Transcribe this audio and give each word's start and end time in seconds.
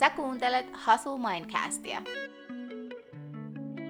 Sä 0.00 0.10
kuuntelet 0.10 0.66
Hasu 0.72 1.18
Mindcastia. 1.18 2.02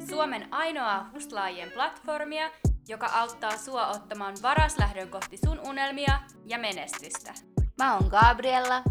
Suomen 0.09 0.48
ainoa 0.50 1.06
huslaajien 1.12 1.71
platformia, 1.75 2.50
joka 2.88 3.06
auttaa 3.06 3.56
sua 3.56 3.86
ottamaan 3.86 4.34
varaslähdön 4.43 5.09
kohti 5.09 5.36
sun 5.36 5.61
unelmia 5.68 6.20
ja 6.46 6.59
menestystä. 6.59 7.34
Mä 7.79 7.96
oon 7.96 8.09
Gabriella 8.09 8.82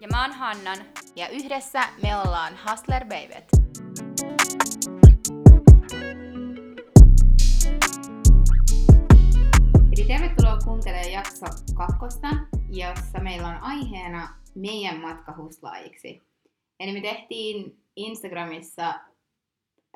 Ja 0.00 0.08
mä 0.08 0.22
oon 0.22 0.32
Hannan. 0.32 0.78
ja 1.16 1.28
yhdessä 1.28 1.80
me 2.02 2.16
ollaan 2.16 2.52
Hustler 2.70 3.04
Babyt. 3.04 3.48
Eli 9.92 10.06
tervetuloa 10.06 10.58
kuuntelemaan 10.64 11.12
jakso 11.12 11.46
kakkosta, 11.74 12.28
jossa 12.68 13.18
meillä 13.22 13.48
on 13.48 13.58
aiheena 13.60 14.34
meidän 14.54 15.00
matka 15.00 15.34
huslaajiksi. 15.36 16.30
Eli 16.80 16.92
me 16.92 17.00
tehtiin 17.00 17.78
Instagramissa 17.96 18.94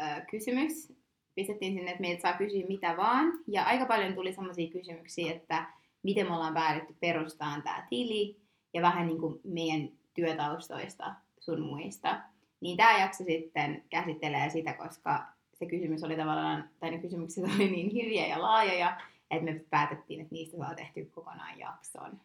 ö, 0.02 0.04
kysymys, 0.30 0.92
pistettiin 1.34 1.74
sinne, 1.74 1.90
että 1.90 2.00
meiltä 2.00 2.22
saa 2.22 2.38
kysyä 2.38 2.66
mitä 2.68 2.96
vaan, 2.96 3.32
ja 3.46 3.64
aika 3.64 3.86
paljon 3.86 4.14
tuli 4.14 4.32
sellaisia 4.32 4.70
kysymyksiä, 4.70 5.32
että 5.32 5.66
miten 6.02 6.26
me 6.26 6.34
ollaan 6.34 6.54
päädytty 6.54 6.96
perustamaan 7.00 7.62
tämä 7.62 7.86
tili, 7.90 8.36
ja 8.74 8.82
vähän 8.82 9.06
niin 9.06 9.20
kuin 9.20 9.40
meidän 9.44 9.88
työtaustoista 10.14 11.14
sun 11.40 11.60
muista. 11.60 12.20
Niin 12.60 12.76
tämä 12.76 12.98
jakso 12.98 13.24
sitten 13.24 13.84
käsittelee 13.90 14.50
sitä, 14.50 14.72
koska 14.72 15.26
se 15.54 15.66
kysymys 15.66 16.04
oli 16.04 16.16
tavallaan, 16.16 16.70
tai 16.80 16.90
ne 16.90 16.98
kysymykset 16.98 17.44
oli 17.44 17.70
niin 17.70 17.92
hyviä 17.92 18.26
ja 18.26 18.42
laajoja, 18.42 19.00
että 19.30 19.44
me 19.44 19.64
päätettiin, 19.70 20.20
että 20.20 20.34
niistä 20.34 20.56
saa 20.56 20.74
tehty 20.74 21.04
kokonaan 21.04 21.58
jakson. 21.58 22.20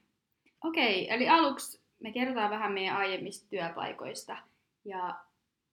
Okei, 0.63 1.13
eli 1.13 1.29
aluksi 1.29 1.81
me 1.99 2.11
kerrotaan 2.11 2.49
vähän 2.49 2.71
meidän 2.71 2.97
aiemmista 2.97 3.49
työpaikoista 3.49 4.37
ja 4.85 5.15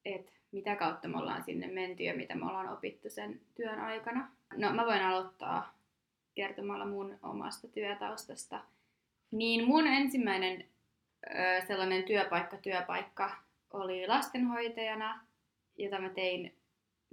et 0.05 0.33
mitä 0.53 0.77
kautta 0.77 1.09
me 1.09 1.19
ollaan 1.19 1.45
sinne 1.45 1.67
menty 1.67 2.03
ja 2.03 2.17
mitä 2.17 2.35
me 2.35 2.47
ollaan 2.47 2.69
opittu 2.69 3.11
sen 3.11 3.41
työn 3.55 3.81
aikana. 3.81 4.31
No 4.57 4.73
mä 4.73 4.87
voin 4.87 5.03
aloittaa 5.03 5.79
kertomalla 6.35 6.87
mun 6.87 7.19
omasta 7.23 7.69
työtaustasta. 7.69 8.61
Niin 9.31 9.67
mun 9.67 9.87
ensimmäinen 9.87 10.65
ö, 11.27 11.67
sellainen 11.67 12.05
työpaikka, 12.05 12.57
työpaikka 12.57 13.37
oli 13.73 14.07
lastenhoitajana, 14.07 15.27
jota 15.79 15.99
mä 15.99 16.09
tein 16.09 16.57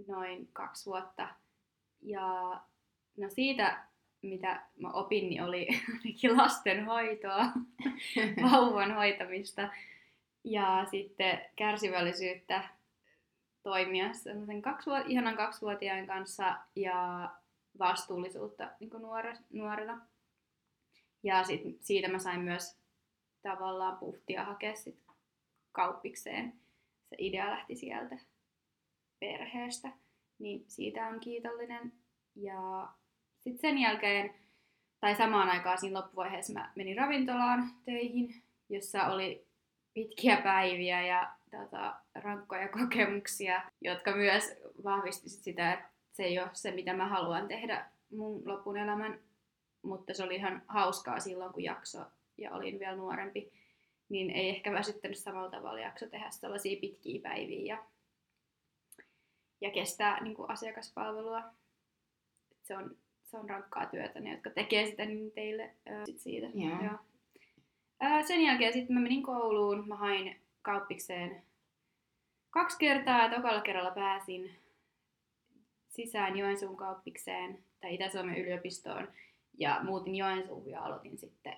noin 0.08 0.50
kaksi 0.54 0.86
vuotta. 0.86 1.30
Ja 2.02 2.62
no 3.18 3.30
siitä, 3.30 3.84
mitä 4.24 4.62
mä 4.82 4.92
opin, 4.92 5.30
niin 5.30 5.44
oli 5.44 5.68
ainakin 5.94 6.38
lastenhoitoa, 6.38 7.46
vauvan 8.52 8.96
hoitamista 8.96 9.70
ja 10.44 10.86
sitten 10.92 11.42
kärsivällisyyttä 11.56 12.64
toimia 13.64 14.14
semmoisen 14.14 14.62
kaksivuot- 14.62 15.06
ihanan 15.08 15.38
kaksivuotiaan 15.38 16.08
kanssa 16.08 16.58
ja 16.76 17.30
vastuullisuutta 17.80 18.72
niin 18.80 18.92
nuore- 18.92 19.44
nuorena. 19.54 20.06
Ja 21.24 21.44
sit 21.44 21.62
siitä 21.82 22.08
mä 22.08 22.20
sain 22.20 22.42
myös 22.42 22.78
tavallaan 23.42 23.98
puhtia 23.98 24.44
hakea 24.44 24.76
sit 24.76 25.00
kauppikseen. 25.72 26.54
Se 27.10 27.16
idea 27.20 27.50
lähti 27.50 27.76
sieltä 27.76 28.18
perheestä, 29.20 29.92
niin 30.40 30.66
siitä 30.68 31.08
on 31.08 31.20
kiitollinen. 31.20 31.94
Ja 32.36 32.90
sitten 33.44 33.62
sen 33.62 33.78
jälkeen, 33.78 34.36
tai 35.00 35.16
samaan 35.16 35.50
aikaan 35.50 35.78
siinä 35.78 36.00
loppuvaiheessa 36.00 36.54
mä 36.54 36.72
menin 36.76 36.98
ravintolaan 36.98 37.70
töihin, 37.86 38.44
jossa 38.70 39.06
oli 39.06 39.46
pitkiä 39.94 40.38
päiviä 40.38 41.02
ja 41.02 41.32
tota, 41.52 41.96
rankkoja 42.16 42.70
kokemuksia, 42.70 43.62
jotka 43.82 44.16
myös 44.16 44.44
vahvisti 44.84 45.30
sit 45.30 45.44
sitä, 45.44 45.74
että 45.74 45.90
se 46.12 46.24
ei 46.24 46.40
ole 46.40 46.50
se, 46.54 46.72
mitä 46.72 46.94
mä 46.94 47.08
haluan 47.08 47.48
tehdä 47.48 47.86
mun 48.12 48.42
lopun 48.46 48.78
elämän, 48.78 49.20
mutta 49.82 50.14
se 50.14 50.24
oli 50.24 50.36
ihan 50.36 50.62
hauskaa 50.68 51.20
silloin, 51.20 51.54
kun 51.54 51.64
jakso 51.64 52.06
ja 52.38 52.52
olin 52.52 52.80
vielä 52.80 52.96
nuorempi, 52.96 53.52
niin 54.10 54.30
ei 54.30 54.50
ehkä 54.50 54.72
väsyttänyt 54.72 55.18
samalla 55.18 55.50
tavalla 55.50 55.80
jakso 55.80 56.08
tehdä 56.08 56.30
sellaisia 56.30 56.80
pitkiä 56.82 57.22
päiviä 57.22 57.76
ja, 57.76 57.84
ja 59.62 59.72
kestää 59.72 60.24
niin 60.24 60.36
kuin 60.36 60.50
asiakaspalvelua. 60.50 61.44
Se 62.64 62.78
on, 62.78 62.98
se 63.34 63.38
on 63.38 63.50
rankkaa 63.50 63.86
työtä, 63.86 64.20
ne 64.20 64.32
jotka 64.32 64.50
tekee 64.50 64.86
sitä, 64.86 65.06
niin 65.06 65.32
teille 65.32 65.72
ää, 65.86 66.06
sit 66.06 66.20
siitä. 66.20 66.48
Joo. 66.54 66.84
Joo. 66.84 66.98
Ää, 68.00 68.24
sen 68.24 68.42
jälkeen 68.42 68.74
sitten 68.74 68.96
mä 68.96 69.02
menin 69.02 69.24
kouluun, 69.24 69.88
mä 69.88 69.96
hain 69.96 70.42
kauppikseen 70.62 71.44
kaksi 72.50 72.78
kertaa, 72.80 73.26
että 73.26 73.38
tokalla 73.38 73.62
kerralla 73.62 73.92
pääsin 73.92 74.52
sisään 75.90 76.38
Joensuun 76.38 76.78
kauppikseen 76.78 77.64
tai 77.82 77.94
Itä-Suomen 77.94 78.38
yliopistoon 78.38 79.08
ja 79.58 79.80
muutin 79.84 80.16
Joensuun 80.16 80.70
ja 80.70 80.84
aloitin 80.84 81.18
sitten 81.18 81.58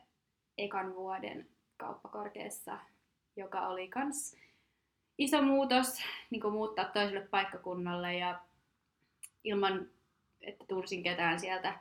ekan 0.57 0.95
vuoden 0.95 1.47
kauppakorkeassa, 1.77 2.77
joka 3.35 3.67
oli 3.67 3.87
kans 3.87 4.37
iso 5.17 5.41
muutos, 5.41 6.01
niin 6.29 6.51
muuttaa 6.51 6.85
toiselle 6.85 7.27
paikkakunnalle 7.27 8.15
ja 8.17 8.39
ilman, 9.43 9.89
että 10.45 10.65
tunsin 10.67 11.03
ketään 11.03 11.39
sieltä. 11.39 11.79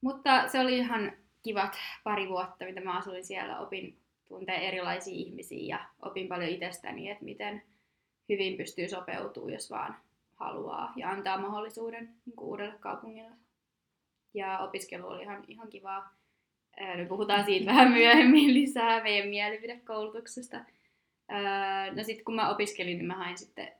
Mutta 0.00 0.48
se 0.48 0.60
oli 0.60 0.78
ihan 0.78 1.12
kivat 1.42 1.76
pari 2.04 2.28
vuotta, 2.28 2.64
mitä 2.64 2.80
mä 2.80 2.98
asuin 2.98 3.24
siellä, 3.24 3.58
opin 3.58 3.98
tuntee 4.28 4.68
erilaisia 4.68 5.14
ihmisiä 5.14 5.76
ja 5.76 5.84
opin 6.02 6.28
paljon 6.28 6.50
itsestäni, 6.50 7.10
että 7.10 7.24
miten 7.24 7.62
hyvin 8.28 8.56
pystyy 8.56 8.88
sopeutumaan, 8.88 9.52
jos 9.52 9.70
vaan 9.70 9.96
haluaa 10.34 10.92
ja 10.96 11.10
antaa 11.10 11.38
mahdollisuuden 11.38 12.14
niin 12.26 12.40
uudelle 12.40 12.74
kaupungille. 12.80 13.30
Ja 14.34 14.58
opiskelu 14.58 15.06
oli 15.06 15.22
ihan, 15.22 15.44
ihan 15.48 15.68
kivaa. 15.68 16.14
Nyt 16.94 17.08
puhutaan 17.08 17.44
siitä 17.44 17.66
vähän 17.66 17.92
myöhemmin 17.92 18.54
lisää 18.54 19.02
meidän 19.02 19.28
mielipidekoulutuksesta. 19.28 20.56
No 21.96 22.04
sitten 22.04 22.24
kun 22.24 22.34
mä 22.34 22.50
opiskelin, 22.50 22.98
niin 22.98 23.06
mä 23.06 23.14
hain 23.14 23.38
sitten 23.38 23.72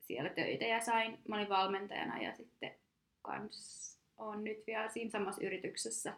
siellä 0.00 0.30
töitä 0.30 0.64
ja 0.64 0.80
sain, 0.80 1.18
mä 1.28 1.36
olin 1.36 1.48
valmentajana 1.48 2.22
ja 2.22 2.34
sitten 2.34 2.74
kans 3.24 3.84
on 4.16 4.44
nyt 4.44 4.66
vielä 4.66 4.88
siinä 4.88 5.10
samassa 5.10 5.46
yrityksessä, 5.46 6.14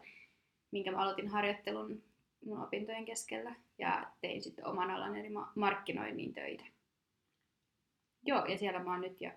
minkä 0.71 0.91
mä 0.91 0.97
aloitin 0.97 1.27
harjoittelun 1.27 2.03
mun 2.45 2.63
opintojen 2.63 3.05
keskellä 3.05 3.55
ja 3.77 4.11
tein 4.21 4.41
sitten 4.43 4.67
oman 4.67 4.91
alan 4.91 5.15
eli 5.15 5.29
ma- 5.29 5.51
markkinoinnin 5.55 6.33
töitä. 6.33 6.63
Joo, 8.23 8.45
ja 8.45 8.57
siellä 8.57 8.79
mä 8.79 8.91
oon 8.91 9.01
nyt 9.01 9.21
ja 9.21 9.31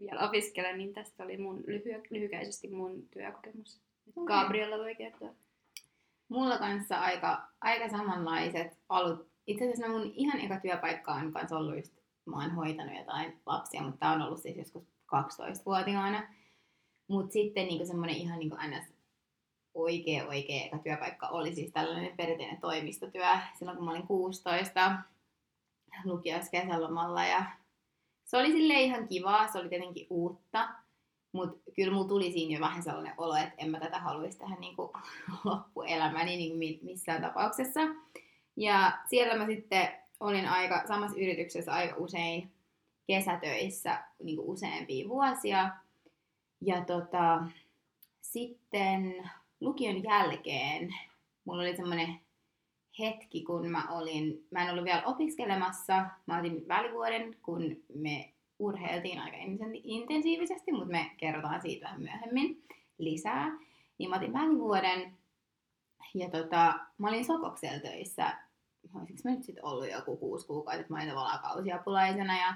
vielä 0.00 0.28
opiskelen, 0.28 0.78
niin 0.78 0.92
tästä 0.92 1.24
oli 1.24 1.36
mun 1.36 1.58
lyhy- 1.58 2.06
lyhykäisesti 2.10 2.68
mun 2.68 3.08
työkokemus. 3.08 3.80
Okei. 4.16 4.24
Gabriella 4.26 4.78
voi 4.78 4.94
kertoa. 4.94 5.34
Mulla 6.28 6.58
kanssa 6.58 7.00
aika, 7.00 7.48
aika 7.60 7.88
samanlaiset 7.88 8.78
alut. 8.88 9.28
Itse 9.46 9.64
asiassa 9.64 9.88
mun 9.88 10.12
ihan 10.14 10.40
eka 10.40 10.60
työpaikka 10.60 11.12
on 11.12 11.32
kanssa 11.32 11.56
ollut 11.56 11.76
just, 11.76 11.92
mä 12.24 12.36
oon 12.36 12.50
hoitanut 12.50 12.96
jotain 12.96 13.40
lapsia, 13.46 13.82
mutta 13.82 13.98
tää 13.98 14.12
on 14.12 14.22
ollut 14.22 14.42
siis 14.42 14.56
joskus 14.56 14.82
12-vuotiaana. 15.14 16.28
Mutta 17.12 17.32
sitten 17.32 17.66
niinku 17.66 17.86
semmoinen 17.86 18.16
ihan 18.16 18.38
niinku 18.38 18.56
ns. 18.56 18.92
oikea 19.74 20.26
oikea 20.26 20.64
eka 20.64 20.78
työpaikka 20.78 21.28
oli 21.28 21.54
siis 21.54 21.72
tällainen 21.72 22.16
perinteinen 22.16 22.60
toimistotyö 22.60 23.26
silloin 23.58 23.76
kun 23.76 23.84
mä 23.84 23.90
olin 23.90 24.06
16 24.06 24.92
lukiossa 26.04 26.50
kesälomalla 26.50 27.24
ja 27.24 27.44
se 28.24 28.36
oli 28.36 28.52
sille 28.52 28.80
ihan 28.80 29.08
kivaa, 29.08 29.48
se 29.48 29.58
oli 29.58 29.68
tietenkin 29.68 30.06
uutta, 30.10 30.68
mutta 31.32 31.70
kyllä 31.76 31.92
mulla 31.92 32.08
tuli 32.08 32.32
siinä 32.32 32.54
jo 32.54 32.60
vähän 32.60 32.82
sellainen 32.82 33.14
olo, 33.16 33.36
että 33.36 33.54
en 33.58 33.70
mä 33.70 33.80
tätä 33.80 33.98
haluaisi 33.98 34.38
tehdä 34.38 34.56
niin 34.60 34.76
kuin 34.76 34.90
loppuelämäni 35.44 36.36
niin 36.36 36.50
kuin 36.50 36.58
mi- 36.58 36.80
missään 36.82 37.22
tapauksessa. 37.22 37.80
Ja 38.56 38.98
siellä 39.06 39.36
mä 39.36 39.46
sitten 39.46 39.88
olin 40.20 40.48
aika 40.48 40.86
samassa 40.88 41.16
yrityksessä 41.16 41.72
aika 41.72 41.96
usein 41.96 42.52
kesätöissä 43.06 44.04
niin 44.22 44.36
kuin 44.36 44.48
useampia 44.48 45.08
vuosia. 45.08 45.70
Ja 46.64 46.84
tota, 46.84 47.44
sitten 48.20 49.30
lukion 49.60 50.02
jälkeen 50.02 50.94
mulla 51.44 51.62
oli 51.62 51.76
semmoinen 51.76 52.20
hetki, 52.98 53.44
kun 53.44 53.70
mä 53.70 53.88
olin, 53.90 54.46
mä 54.50 54.62
en 54.62 54.70
ollut 54.70 54.84
vielä 54.84 55.02
opiskelemassa, 55.06 56.06
mä 56.26 56.38
otin 56.38 56.68
välivuoden, 56.68 57.36
kun 57.42 57.76
me 57.94 58.32
urheiltiin 58.58 59.18
aika 59.18 59.36
intensiivisesti, 59.84 60.72
mutta 60.72 60.92
me 60.92 61.10
kerrotaan 61.16 61.60
siitä 61.62 61.84
vähän 61.84 62.02
myöhemmin 62.02 62.64
lisää. 62.98 63.58
Niin 63.98 64.10
mä 64.10 64.16
otin 64.16 64.32
välivuoden 64.32 65.18
ja 66.14 66.30
tota, 66.30 66.74
mä 66.98 67.08
olin 67.08 67.24
Sokoksella 67.24 67.80
töissä, 67.80 68.38
olisiko 68.94 69.20
mä 69.24 69.34
nyt 69.34 69.44
sitten 69.44 69.64
ollut 69.64 69.90
joku 69.90 70.16
kuusi 70.16 70.46
kuukautta, 70.46 70.80
että 70.80 70.92
mä 70.92 70.98
olin 70.98 71.08
tavallaan 71.08 71.42
kausiapulaisena 71.42 72.38
ja 72.38 72.54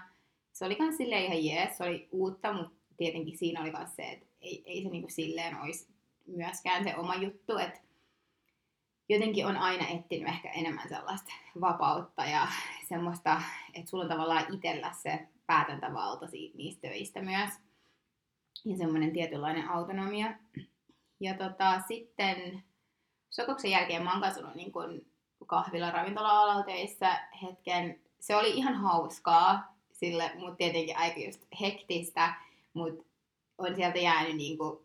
se 0.52 0.64
oli 0.64 0.76
kans 0.76 0.96
silleen 0.96 1.24
ihan 1.24 1.44
jees, 1.44 1.76
se 1.76 1.84
oli 1.84 2.08
uutta, 2.12 2.52
mutta 2.52 2.76
tietenkin 2.96 3.38
siinä 3.38 3.60
oli 3.60 3.70
myös 3.70 3.96
se, 3.96 4.02
että 4.02 4.26
ei, 4.40 4.62
ei 4.66 4.82
se 4.82 4.88
niinku 4.88 5.08
silleen 5.10 5.60
olisi 5.60 5.88
myöskään 6.26 6.84
se 6.84 6.96
oma 6.96 7.14
juttu, 7.14 7.58
että 7.58 7.80
jotenkin 9.08 9.46
on 9.46 9.56
aina 9.56 9.88
etsinyt 9.88 10.28
ehkä 10.28 10.50
enemmän 10.50 10.88
sellaista 10.88 11.32
vapautta 11.60 12.24
ja 12.24 12.48
semmoista, 12.88 13.42
että 13.74 13.90
sulla 13.90 14.04
on 14.04 14.10
tavallaan 14.10 14.54
itsellä 14.54 14.92
se 14.92 15.28
päätäntävalta 15.46 16.26
niistä 16.54 16.88
töistä 16.88 17.22
myös. 17.22 17.50
Ja 18.64 18.76
semmoinen 18.76 19.12
tietynlainen 19.12 19.68
autonomia. 19.68 20.34
Ja 21.20 21.34
tota, 21.34 21.80
sitten 21.88 22.62
Sokoksen 23.30 23.70
jälkeen 23.70 24.02
mä 24.02 24.14
oon 24.14 24.24
asunut 24.24 24.54
niin 24.54 24.72
kuin 24.72 25.06
kahvila 25.46 25.90
ravintola 25.90 26.64
hetken. 27.42 28.00
Se 28.20 28.36
oli 28.36 28.50
ihan 28.50 28.74
hauskaa, 28.74 29.76
sille, 29.92 30.32
mutta 30.38 30.56
tietenkin 30.56 30.96
aika 30.96 31.20
just 31.20 31.46
hektistä, 31.60 32.34
mutta 32.76 33.04
on 33.58 33.76
sieltä 33.76 33.98
jäänyt 33.98 34.36
niin 34.36 34.58
kuin 34.58 34.78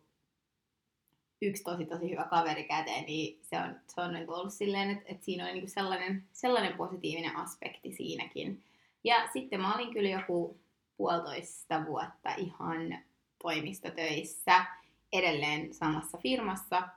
yksi 1.42 1.62
tosi 1.62 1.84
tosi 1.84 2.10
hyvä 2.10 2.24
kaveri 2.24 2.64
käteen, 2.64 3.04
niin 3.04 3.38
se 3.42 3.58
on, 3.58 3.76
se 3.88 4.00
on 4.00 4.12
niin 4.12 4.30
ollut 4.30 4.52
silleen, 4.52 4.90
että, 4.90 5.04
että 5.06 5.24
siinä 5.24 5.46
on 5.46 5.54
niin 5.54 5.68
sellainen, 5.68 6.24
sellainen 6.32 6.76
positiivinen 6.76 7.36
aspekti 7.36 7.92
siinäkin. 7.92 8.62
Ja 9.04 9.28
sitten 9.32 9.60
mä 9.60 9.74
olin 9.74 9.92
kyllä 9.92 10.08
joku 10.08 10.60
puolitoista 10.96 11.86
vuotta 11.86 12.34
ihan 12.36 12.98
toimistotöissä 13.42 14.64
edelleen 15.12 15.74
samassa 15.74 16.18
firmassa. 16.18 16.88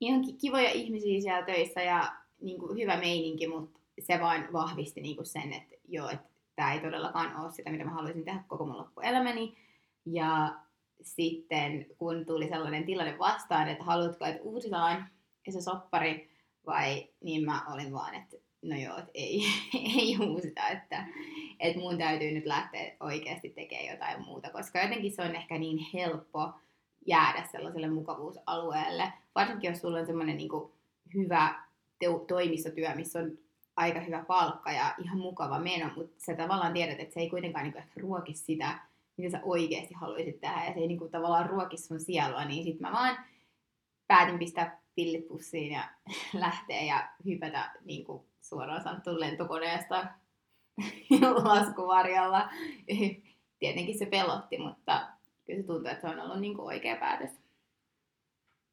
Ihan 0.00 0.24
kivoja 0.40 0.70
ihmisiä 0.70 1.20
siellä 1.20 1.46
töissä 1.46 1.82
ja 1.82 2.12
niin 2.40 2.58
kuin 2.58 2.78
hyvä 2.78 2.96
meininki, 2.96 3.46
mutta 3.48 3.80
se 3.98 4.20
vain 4.20 4.52
vahvisti 4.52 5.00
niin 5.00 5.16
kuin 5.16 5.26
sen, 5.26 5.52
että 5.52 5.74
joo, 5.88 6.08
että 6.08 6.28
tämä 6.56 6.72
ei 6.72 6.80
todellakaan 6.80 7.36
ole 7.36 7.52
sitä, 7.52 7.70
mitä 7.70 7.84
mä 7.84 7.90
haluaisin 7.90 8.24
tehdä 8.24 8.44
koko 8.48 8.66
mun 8.66 8.78
loppuelämäni. 8.78 9.65
Ja 10.06 10.54
sitten 11.02 11.86
kun 11.98 12.26
tuli 12.26 12.48
sellainen 12.48 12.84
tilanne 12.84 13.18
vastaan, 13.18 13.68
että 13.68 13.84
haluatko, 13.84 14.24
että 14.24 14.42
uusitaan 14.42 15.08
se 15.50 15.60
soppari, 15.60 16.30
vai 16.66 17.08
niin 17.20 17.44
mä 17.44 17.62
olin 17.72 17.92
vaan, 17.92 18.14
että 18.14 18.36
no 18.62 18.76
joo, 18.76 18.98
että 18.98 19.10
ei, 19.14 19.42
ei 19.98 20.16
uusita, 20.28 20.68
että, 20.68 21.04
että 21.60 21.80
mun 21.80 21.98
täytyy 21.98 22.30
nyt 22.30 22.46
lähteä 22.46 22.96
oikeasti 23.00 23.48
tekemään 23.48 23.86
jotain 23.86 24.24
muuta, 24.24 24.50
koska 24.50 24.78
jotenkin 24.78 25.12
se 25.12 25.22
on 25.22 25.34
ehkä 25.34 25.58
niin 25.58 25.78
helppo 25.94 26.52
jäädä 27.06 27.48
sellaiselle 27.52 27.88
mukavuusalueelle, 27.88 29.12
varsinkin 29.34 29.70
jos 29.70 29.80
sulla 29.80 29.98
on 29.98 30.06
semmoinen 30.06 30.36
niin 30.36 30.50
hyvä 31.14 31.64
toimistotyö, 32.28 32.94
missä 32.94 33.18
on 33.18 33.38
aika 33.76 34.00
hyvä 34.00 34.24
palkka 34.28 34.72
ja 34.72 34.94
ihan 35.04 35.18
mukava 35.18 35.58
meno, 35.58 35.90
mutta 35.96 36.24
sä 36.24 36.34
tavallaan 36.34 36.72
tiedät, 36.72 37.00
että 37.00 37.14
se 37.14 37.20
ei 37.20 37.30
kuitenkaan 37.30 37.64
niin 37.64 37.76
ehkä 37.76 38.00
ruoki 38.00 38.34
sitä, 38.34 38.78
mitä 39.16 39.30
sä 39.30 39.40
oikeasti 39.44 39.94
haluaisit 39.94 40.40
tehdä, 40.40 40.64
ja 40.64 40.74
se 40.74 40.80
ei 40.80 40.86
niin 40.86 40.98
kuin, 40.98 41.10
tavallaan 41.10 41.50
ruoki 41.50 41.76
sun 41.76 42.00
sielua, 42.00 42.44
niin 42.44 42.64
sit 42.64 42.80
mä 42.80 42.92
vaan 42.92 43.18
päätin 44.06 44.38
pistää 44.38 44.82
pillit 44.94 45.28
pussiin 45.28 45.72
ja 45.72 45.88
lähteä 46.44 46.82
ja 46.82 47.08
hypätä 47.24 47.72
niin 47.84 48.04
kuin, 48.04 48.24
suoraan 48.40 48.82
sanottu 48.82 49.20
lentokoneesta 49.20 50.06
laskuvarjalla. 51.44 52.50
Tietenkin 53.58 53.98
se 53.98 54.06
pelotti, 54.06 54.58
mutta 54.58 55.08
kyllä 55.46 55.60
se 55.60 55.66
tuntuu, 55.66 55.90
että 55.90 56.00
se 56.00 56.16
on 56.16 56.20
ollut 56.20 56.40
niin 56.40 56.54
kuin 56.54 56.66
oikea 56.66 56.96
päätös. 56.96 57.30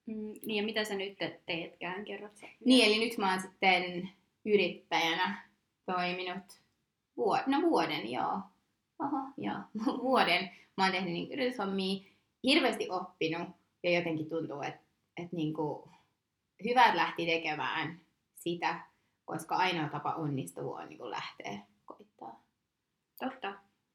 Mm, 0.06 0.34
niin 0.46 0.56
ja 0.56 0.64
mitä 0.64 0.84
sä 0.84 0.96
nyt 0.96 1.18
teetkään, 1.46 2.06
kerrot 2.06 2.38
sä? 2.38 2.48
Niin, 2.66 2.86
eli 2.86 3.06
nyt 3.06 3.18
mä 3.18 3.32
oon 3.32 3.42
sitten 3.42 4.10
yrittäjänä 4.46 5.50
toiminut 5.86 6.62
vuod- 7.18 7.44
no 7.48 7.62
vuoden, 7.62 8.12
joo. 8.12 8.40
Oho, 9.00 9.18
joo, 9.38 9.58
vuoden. 10.04 10.50
Mä 10.78 10.84
oon 10.84 10.92
tehnyt 10.92 11.14
niin 11.14 11.32
yrityshommia, 11.32 12.04
hirveästi 12.44 12.90
oppinut 12.90 13.50
ja 13.84 13.92
jotenkin 13.92 14.30
tuntuu, 14.30 14.62
että, 14.62 14.82
että 15.18 15.36
niin 15.36 15.54
kuin 15.54 15.90
hyvät 16.64 16.96
lähti 16.96 17.26
tekemään 17.26 18.02
sitä, 18.36 18.80
koska 19.26 19.56
ainoa 19.56 19.90
tapa 19.90 20.14
onnistua 20.14 20.80
on 20.80 20.90
niin 20.90 20.98
kuin 20.98 21.12
lähteä 21.12 21.60
koittaa. 21.86 22.44
Totta, 23.20 23.48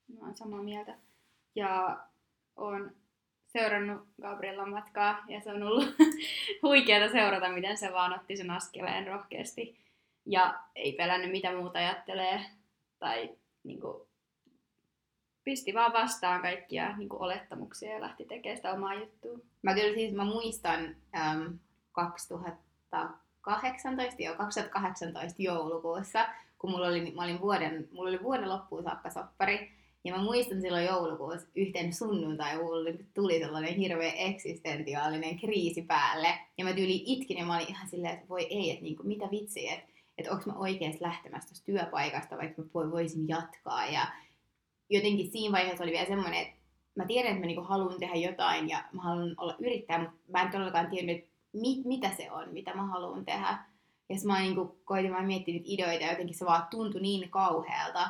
mä 0.09 0.27
oon 0.27 0.37
samaa 0.37 0.63
mieltä. 0.63 0.99
Ja 1.55 1.99
on 2.57 2.93
seurannut 3.47 4.09
Gabriellan 4.23 4.71
matkaa 4.71 5.25
ja 5.29 5.41
se 5.41 5.53
on 5.53 5.63
ollut 5.63 5.97
huikeaa 6.63 7.09
seurata, 7.09 7.49
miten 7.49 7.77
se 7.77 7.93
vaan 7.93 8.15
otti 8.15 8.37
sen 8.37 8.51
askeleen 8.51 9.07
rohkeasti 9.07 9.79
ja 10.27 10.61
ei 10.75 10.93
pelännyt 10.93 11.31
mitä 11.31 11.57
muuta 11.57 11.79
ajattelee 11.79 12.45
tai 12.99 13.37
niin 13.65 13.81
kuin, 13.81 14.08
pisti 15.49 15.75
vaan 15.75 15.93
vastaan 15.93 16.43
kaikkia 16.43 16.97
niin 16.97 17.09
kuin, 17.09 17.23
olettamuksia 17.23 17.93
ja 17.93 18.01
lähti 18.01 18.25
tekemään 18.25 18.57
sitä 18.57 18.73
omaa 18.73 18.95
juttua. 18.95 19.39
Mä 19.63 19.75
kyllä 19.75 19.95
siis 19.95 20.15
mä 20.15 20.25
muistan 20.25 20.97
äm, 21.17 21.59
2018, 21.93 24.23
jo 24.23 24.35
2018 24.35 25.43
joulukuussa, 25.43 26.29
kun 26.59 26.71
mulla 26.71 26.87
oli, 26.87 27.11
mä 27.11 27.25
olin 27.25 27.41
vuoden, 27.41 27.89
mulla 27.93 28.09
oli 28.09 28.23
vuoden 28.23 28.49
loppuun 28.49 28.83
saakka 28.83 29.11
soppari, 29.11 29.71
ja 30.05 30.17
mä 30.17 30.23
muistan 30.23 30.61
silloin 30.61 30.87
joulukuussa 30.87 31.49
yhten 31.55 31.95
sunnuntai 31.95 32.57
mulla 32.57 32.91
tuli 33.15 33.39
sellainen 33.39 33.75
hirveä 33.75 34.13
eksistentiaalinen 34.13 35.39
kriisi 35.39 35.83
päälle. 35.83 36.39
Ja 36.59 36.65
mä 36.65 36.73
tyyli 36.73 37.03
itkin 37.07 37.39
ja 37.39 37.47
mä 37.47 37.57
olin 37.57 37.69
ihan 37.69 37.89
silleen, 37.89 38.15
että 38.15 38.29
voi 38.29 38.47
ei, 38.51 38.71
että 38.71 38.83
niinku, 38.83 39.03
mitä 39.03 39.29
vitsiä, 39.31 39.75
että 39.75 39.89
että 40.19 40.33
onko 40.33 40.45
mä 40.47 40.59
oikeasti 40.59 41.05
lähtemässä 41.05 41.49
tuosta 41.49 41.67
työpaikasta, 41.67 42.37
vaikka 42.37 42.63
mä 42.63 42.91
voisin 42.91 43.29
jatkaa. 43.29 43.87
Ja 43.87 44.07
jotenkin 44.91 45.31
siinä 45.31 45.53
vaiheessa 45.53 45.85
oli 45.85 45.93
vielä 45.93 46.07
semmoinen, 46.07 46.43
että 46.43 46.55
mä 46.95 47.07
tiedän, 47.07 47.31
että 47.31 47.41
mä 47.41 47.47
niinku 47.47 47.63
haluan 47.63 48.01
tehdä 48.01 48.15
jotain 48.15 48.69
ja 48.69 48.85
mä 48.93 49.03
haluan 49.03 49.35
olla 49.37 49.57
yrittäjä, 49.59 49.99
mutta 49.99 50.17
mä 50.29 50.43
en 50.43 50.51
todellakaan 50.53 50.91
tiennyt, 50.91 51.29
mit, 51.53 51.85
mitä 51.85 52.11
se 52.17 52.31
on, 52.33 52.49
mitä 52.53 52.75
mä 52.75 52.87
haluan 52.87 53.25
tehdä. 53.25 53.59
Ja 54.09 54.17
mä 54.25 54.41
niinku 54.41 54.79
koitin 54.85 55.13
vaan 55.13 55.27
miettiä 55.27 55.55
niitä 55.55 55.69
ideoita 55.69 56.05
ja 56.05 56.11
jotenkin 56.11 56.39
se 56.39 56.45
vaan 56.45 56.67
tuntui 56.71 57.01
niin 57.01 57.31
kauhealta. 57.31 58.09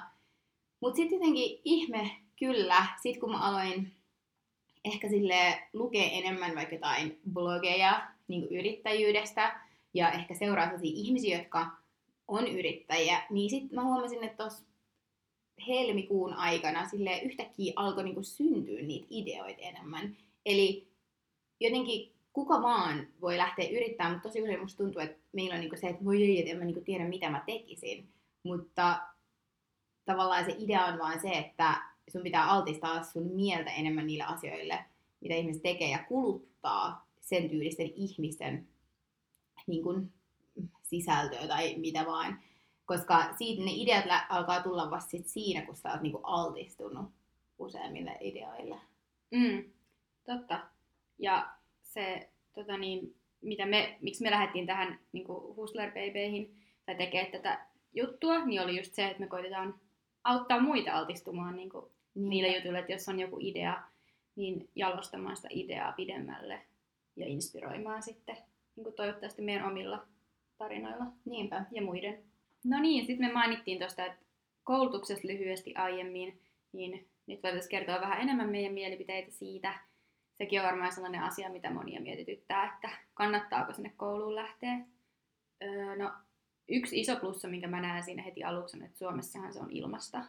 Mutta 0.80 0.96
sitten 0.96 1.18
jotenkin 1.18 1.60
ihme 1.64 2.10
kyllä, 2.38 2.86
sit 3.02 3.20
kun 3.20 3.30
mä 3.30 3.40
aloin 3.40 3.92
ehkä 4.84 5.08
sille 5.08 5.62
lukea 5.72 6.10
enemmän 6.12 6.54
vaikka 6.54 6.74
jotain 6.74 7.20
blogeja 7.32 8.08
niin 8.28 8.58
yrittäjyydestä 8.58 9.60
ja 9.94 10.10
ehkä 10.10 10.34
seuraa 10.34 10.64
sellaisia 10.64 10.92
ihmisiä, 10.94 11.38
jotka 11.38 11.66
on 12.28 12.46
yrittäjiä, 12.48 13.22
niin 13.30 13.50
sitten 13.50 13.74
mä 13.74 13.84
huomasin, 13.84 14.24
että 14.24 14.36
tuossa 14.36 14.67
helmikuun 15.66 16.34
aikana 16.34 16.88
sille 16.88 17.18
yhtäkkiä 17.18 17.72
alkoi 17.76 18.04
niinku 18.04 18.22
syntyä 18.22 18.82
niitä 18.82 19.06
ideoita 19.10 19.62
enemmän. 19.62 20.16
Eli 20.46 20.88
jotenkin 21.60 22.12
kuka 22.32 22.62
vaan 22.62 23.06
voi 23.20 23.36
lähteä 23.36 23.68
yrittämään, 23.68 24.12
mutta 24.12 24.28
tosi 24.28 24.42
usein 24.42 24.60
musta 24.60 24.84
tuntuu, 24.84 25.02
että 25.02 25.18
meillä 25.32 25.54
on 25.54 25.60
niinku 25.60 25.76
se, 25.76 25.86
että 25.86 26.04
voi 26.04 26.22
ei, 26.22 26.38
että 26.38 26.50
en 26.50 26.58
mä 26.58 26.64
niinku 26.64 26.80
tiedä 26.80 27.08
mitä 27.08 27.30
mä 27.30 27.42
tekisin. 27.46 28.08
Mutta 28.42 29.00
tavallaan 30.04 30.44
se 30.44 30.56
idea 30.58 30.84
on 30.84 30.98
vaan 30.98 31.20
se, 31.20 31.28
että 31.28 31.82
sun 32.08 32.22
pitää 32.22 32.50
altistaa 32.50 33.02
sun 33.02 33.26
mieltä 33.26 33.70
enemmän 33.70 34.06
niille 34.06 34.24
asioille, 34.24 34.84
mitä 35.20 35.34
ihmiset 35.34 35.62
tekee 35.62 35.90
ja 35.90 36.04
kuluttaa 36.08 37.08
sen 37.20 37.50
tyylisten 37.50 37.90
ihmisten 37.94 38.68
niin 39.66 39.82
kuin, 39.82 40.12
sisältöä 40.82 41.48
tai 41.48 41.74
mitä 41.76 42.06
vaan. 42.06 42.38
Koska 42.88 43.34
siitä 43.38 43.62
ne 43.62 43.70
ideat 43.74 44.04
alkaa 44.28 44.62
tulla 44.62 44.90
vasta 44.90 45.10
sit 45.10 45.26
siinä, 45.26 45.66
kun 45.66 45.76
sä 45.76 45.92
oot 45.92 46.00
niin 46.00 46.12
kuin 46.12 46.24
altistunut 46.24 47.10
useimmille 47.58 48.16
ideoille. 48.20 48.76
Mm, 49.30 49.64
totta. 50.26 50.60
Ja 51.18 51.48
se, 51.82 52.30
tota 52.54 52.76
niin, 52.76 53.14
mitä 53.40 53.66
me, 53.66 53.98
miksi 54.00 54.22
me 54.22 54.30
lähdettiin 54.30 54.66
tähän 54.66 54.98
niin 55.12 55.28
Hustler 55.28 55.90
Babyihin 55.90 56.56
tai 56.86 56.94
tekee 56.94 57.30
tätä 57.30 57.66
juttua, 57.92 58.44
niin 58.44 58.60
oli 58.60 58.76
just 58.76 58.94
se, 58.94 59.06
että 59.06 59.20
me 59.20 59.26
koitetaan 59.26 59.74
auttaa 60.24 60.60
muita 60.60 60.92
altistumaan 60.92 61.56
niin 61.56 61.70
kuin 61.70 61.84
niin. 62.14 62.28
niille 62.30 62.56
jutuille, 62.56 62.78
että 62.78 62.92
jos 62.92 63.08
on 63.08 63.20
joku 63.20 63.38
idea, 63.40 63.82
niin 64.36 64.70
jalostamaan 64.74 65.36
sitä 65.36 65.48
ideaa 65.50 65.92
pidemmälle 65.92 66.60
ja 67.16 67.26
inspiroimaan 67.26 68.02
sitten 68.02 68.36
niin 68.76 68.84
kuin 68.84 68.94
toivottavasti 68.94 69.42
meidän 69.42 69.66
omilla 69.66 70.06
tarinoilla. 70.58 71.04
Niinpä. 71.24 71.64
Ja 71.70 71.82
muiden. 71.82 72.27
No 72.64 72.80
niin, 72.80 73.06
sitten 73.06 73.26
me 73.26 73.32
mainittiin 73.32 73.78
tuosta, 73.78 74.06
että 74.06 74.24
koulutuksesta 74.64 75.28
lyhyesti 75.28 75.74
aiemmin, 75.74 76.42
niin 76.72 77.08
nyt 77.26 77.42
voitaisiin 77.42 77.70
kertoa 77.70 78.00
vähän 78.00 78.20
enemmän 78.20 78.50
meidän 78.50 78.72
mielipiteitä 78.72 79.30
siitä. 79.30 79.78
Sekin 80.38 80.60
on 80.60 80.66
varmaan 80.66 80.92
sellainen 80.92 81.22
asia, 81.22 81.50
mitä 81.50 81.70
monia 81.70 82.00
mietityttää, 82.00 82.74
että 82.74 82.90
kannattaako 83.14 83.72
sinne 83.72 83.92
kouluun 83.96 84.34
lähteä. 84.34 84.78
Öö, 85.62 85.96
no, 85.96 86.12
yksi 86.68 87.00
iso 87.00 87.16
plussa, 87.16 87.48
minkä 87.48 87.68
mä 87.68 87.80
näen 87.80 88.02
siinä 88.02 88.22
heti 88.22 88.44
aluksi, 88.44 88.76
on, 88.76 88.82
että 88.82 88.98
Suomessahan 88.98 89.52
se 89.52 89.60
on 89.60 89.70
ilmasta. 89.70 90.24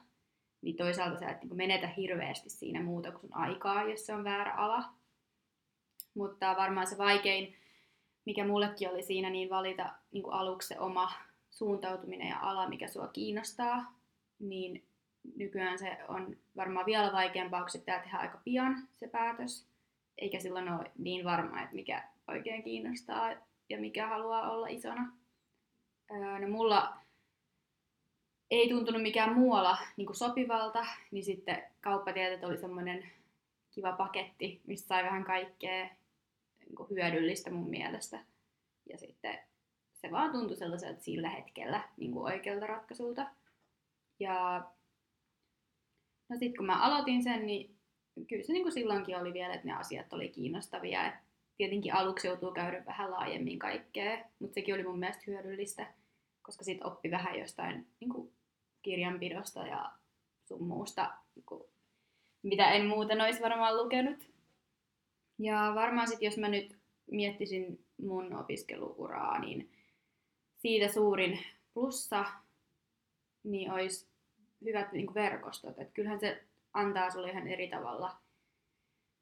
Niin 0.62 0.75
toisaalta 0.75 1.19
sä 1.19 1.29
et 1.29 1.43
niin 1.43 1.57
menetä 1.57 1.88
hirveästi 1.88 2.50
siinä 2.50 2.83
muuta 2.83 3.12
kuin 3.12 3.21
sun 3.21 3.36
aikaa, 3.36 3.83
jos 3.83 4.05
se 4.05 4.13
on 4.13 4.24
väärä 4.24 4.53
ala. 4.53 4.83
Mutta 6.13 6.55
varmaan 6.57 6.88
se 6.88 6.98
vaikein, 6.98 7.55
mikä 8.25 8.45
mullekin 8.45 8.89
oli 8.89 9.03
siinä, 9.03 9.29
niin 9.29 9.50
valita 9.50 9.93
niin 10.12 10.31
aluksi 10.31 10.67
se 10.67 10.79
oma 10.79 11.12
suuntautuminen 11.60 12.28
ja 12.28 12.39
ala, 12.42 12.70
mikä 12.70 12.88
sua 12.88 13.08
kiinnostaa. 13.08 13.94
Niin 14.39 14.84
nykyään 15.36 15.80
se 15.80 15.98
on 16.08 16.38
varmaan 16.56 16.86
vielä 16.86 17.12
vaikeampaa, 17.12 17.62
kun 17.62 17.80
pitää 17.80 18.00
tehdä 18.00 18.18
aika 18.18 18.42
pian 18.44 18.88
se 18.96 19.08
päätös. 19.08 19.68
Eikä 20.18 20.39
silloin 20.39 20.70
ole 20.70 20.92
niin 20.98 21.25
varma, 21.25 21.62
että 21.62 21.75
mikä 21.75 22.04
oikein 22.28 22.63
kiinnostaa. 22.63 23.32
ja 23.70 23.80
mikä 23.80 24.08
haluaa 24.08 24.51
olla 24.51 24.68
isona. 24.68 25.12
Öö, 26.12 26.39
no 26.39 26.48
mulla 26.48 26.98
ei 28.51 28.70
tuntunut 28.70 29.01
mikään 29.01 29.36
muualla 29.36 29.78
niin 29.98 30.16
sopivalta, 30.16 30.86
niin 31.12 31.24
sitten 31.24 31.63
kauppatieteet 31.82 32.44
oli 32.44 32.58
semmoinen 32.58 33.12
kiva 33.72 33.92
paketti, 33.92 34.62
mistä 34.68 34.88
sai 34.88 35.04
vähän 35.04 35.24
kaikkea 35.24 35.89
niin 36.60 36.89
hyödyllistä 36.89 37.51
mun 37.51 37.70
mielestä. 37.70 38.20
Ja 38.89 38.98
sitten 38.98 39.39
se 40.01 40.12
vaan 40.12 40.32
tuntui 40.32 40.58
sellaiselta 40.58 41.01
sillä 41.01 41.29
hetkellä 41.29 41.89
niin 41.98 42.12
kuin 42.12 42.34
oikealta 42.34 42.68
ratkaisulta. 42.68 43.27
Ja 44.20 44.65
no 46.29 46.38
sitten 46.38 46.58
kun 46.58 46.65
mä 46.65 46.82
aloitin 46.82 47.24
sen, 47.24 47.46
niin 47.46 47.75
kyllä 48.27 48.44
se 48.44 48.53
niin 48.53 48.63
kuin 48.63 48.74
silloinkin 48.74 49.18
oli 49.18 49.34
vielä, 49.34 49.53
että 49.53 49.68
ne 49.68 49.74
asiat 49.74 50.13
oli 50.13 50.29
kiinnostavia. 50.29 51.08
Et 51.08 51.13
tietenkin 51.58 51.94
aluksi 51.94 52.27
joutuu 52.27 52.51
käydä 52.51 52.86
vähän 52.86 53.12
laajemmin 53.12 53.60
kaikkea, 53.60 54.25
mutta 54.39 54.53
sekin 54.53 54.75
oli 54.75 54.84
mun 54.84 55.00
mielestä 55.00 55.24
hyödyllistä, 55.27 55.94
koska 56.41 56.63
sitten 56.63 56.88
oppi 56.88 57.12
vähän 57.12 57.39
jostain 57.39 57.88
niin 58.00 58.10
kuin 58.10 58.34
kirjanpidosta 58.82 59.68
ja 59.68 59.91
sun 60.48 60.63
muusta, 60.63 61.13
niin 61.36 61.46
kuin, 61.46 61.63
mitä 62.44 62.72
en 62.72 62.86
muuten 62.86 63.22
olisi 63.22 63.41
varmaan 63.41 63.77
lukenut. 63.77 64.29
Ja 65.39 65.72
varmaan 65.75 66.08
sitten, 66.08 66.25
jos 66.25 66.38
mä 66.38 66.48
nyt 66.48 66.77
miettisin 67.12 67.86
mun 68.01 68.36
opiskeluuraa, 68.36 69.39
niin 69.39 69.72
siitä 70.60 70.94
suurin 70.94 71.39
plussa 71.74 72.25
niin 73.44 73.72
olisi 73.72 74.08
hyvät 74.66 74.92
niin 74.92 75.13
verkostot. 75.13 75.80
Et 75.80 75.92
kyllähän 75.94 76.20
se 76.20 76.44
antaa 76.74 77.10
sulle 77.10 77.30
ihan 77.30 77.48
eri 77.48 77.68
tavalla 77.68 78.18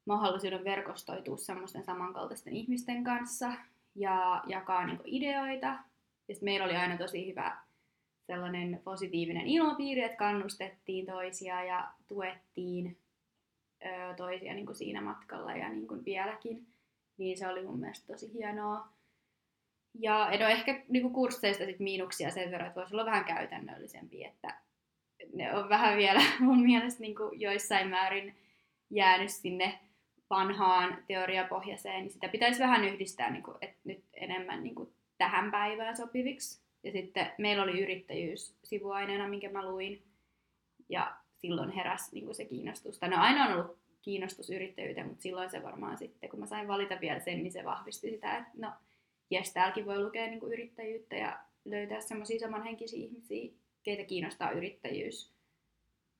mahdollisuuden 0.04 0.64
verkostoitua 0.64 1.36
semmoisten 1.36 1.84
samankaltaisten 1.84 2.56
ihmisten 2.56 3.04
kanssa 3.04 3.52
ja 3.94 4.42
jakaa 4.46 4.86
niin 4.86 5.00
ideoita. 5.04 5.78
Ja 6.28 6.34
meillä 6.42 6.66
oli 6.66 6.76
aina 6.76 6.98
tosi 6.98 7.30
hyvä 7.30 7.56
sellainen 8.26 8.80
positiivinen 8.84 9.46
ilmapiiri, 9.46 10.02
että 10.02 10.16
kannustettiin 10.16 11.06
toisia 11.06 11.64
ja 11.64 11.92
tuettiin 12.08 12.98
ö, 13.84 14.14
toisia 14.16 14.54
niin 14.54 14.66
kuin 14.66 14.76
siinä 14.76 15.00
matkalla 15.00 15.52
ja 15.52 15.68
niin 15.68 15.88
kuin 15.88 16.04
vieläkin. 16.04 16.66
Niin 17.18 17.38
se 17.38 17.48
oli 17.48 17.62
mun 17.62 17.80
mielestä 17.80 18.12
tosi 18.12 18.32
hienoa. 18.32 18.88
Ja 19.94 20.30
no 20.40 20.46
ehkä 20.46 20.82
niin 20.88 21.02
kuin 21.02 21.14
kursseista 21.14 21.64
sit 21.64 21.80
miinuksia 21.80 22.30
sen 22.30 22.50
verran, 22.50 22.68
että 22.68 22.80
voisi 22.80 22.94
olla 22.94 23.06
vähän 23.06 23.24
käytännöllisempi, 23.24 24.24
että 24.24 24.54
ne 25.34 25.54
on 25.54 25.68
vähän 25.68 25.96
vielä 25.96 26.22
mun 26.40 26.62
mielestä 26.62 27.00
niin 27.00 27.14
kuin 27.14 27.40
joissain 27.40 27.88
määrin 27.88 28.36
jäänyt 28.90 29.30
sinne 29.30 29.78
vanhaan 30.30 31.04
teoriapohjaiseen, 31.06 32.02
niin 32.02 32.10
sitä 32.10 32.28
pitäisi 32.28 32.60
vähän 32.60 32.84
yhdistää 32.84 33.30
niin 33.30 33.42
kuin, 33.42 33.56
että 33.60 33.76
nyt 33.84 34.04
enemmän 34.14 34.62
niin 34.62 34.74
kuin 34.74 34.92
tähän 35.18 35.50
päivään 35.50 35.96
sopiviksi. 35.96 36.60
Ja 36.82 36.92
sitten 36.92 37.32
meillä 37.38 37.62
oli 37.62 37.80
yrittäjyys 37.80 38.54
sivuaineena, 38.64 39.28
minkä 39.28 39.50
mä 39.50 39.70
luin, 39.70 40.02
ja 40.88 41.16
silloin 41.34 41.70
heräsi 41.70 42.14
niin 42.14 42.24
kuin 42.24 42.34
se 42.34 42.44
kiinnostus. 42.44 43.00
No 43.00 43.16
aina 43.20 43.46
on 43.46 43.52
ollut 43.52 43.78
kiinnostus 44.02 44.50
yrittäjyyteen, 44.50 45.06
mutta 45.06 45.22
silloin 45.22 45.50
se 45.50 45.62
varmaan 45.62 45.98
sitten, 45.98 46.30
kun 46.30 46.40
mä 46.40 46.46
sain 46.46 46.68
valita 46.68 47.00
vielä 47.00 47.20
sen, 47.20 47.42
niin 47.42 47.52
se 47.52 47.64
vahvisti 47.64 48.10
sitä, 48.10 48.36
että 48.36 48.50
no, 48.56 48.72
jes, 49.30 49.52
täälläkin 49.52 49.86
voi 49.86 50.04
lukea 50.04 50.26
niin 50.26 50.40
kuin 50.40 50.52
yrittäjyyttä 50.52 51.16
ja 51.16 51.38
löytää 51.64 52.00
semmoisia 52.00 52.38
samanhenkisiä 52.38 52.98
ihmisiä, 52.98 53.52
keitä 53.82 54.04
kiinnostaa 54.04 54.50
yrittäjyys 54.50 55.32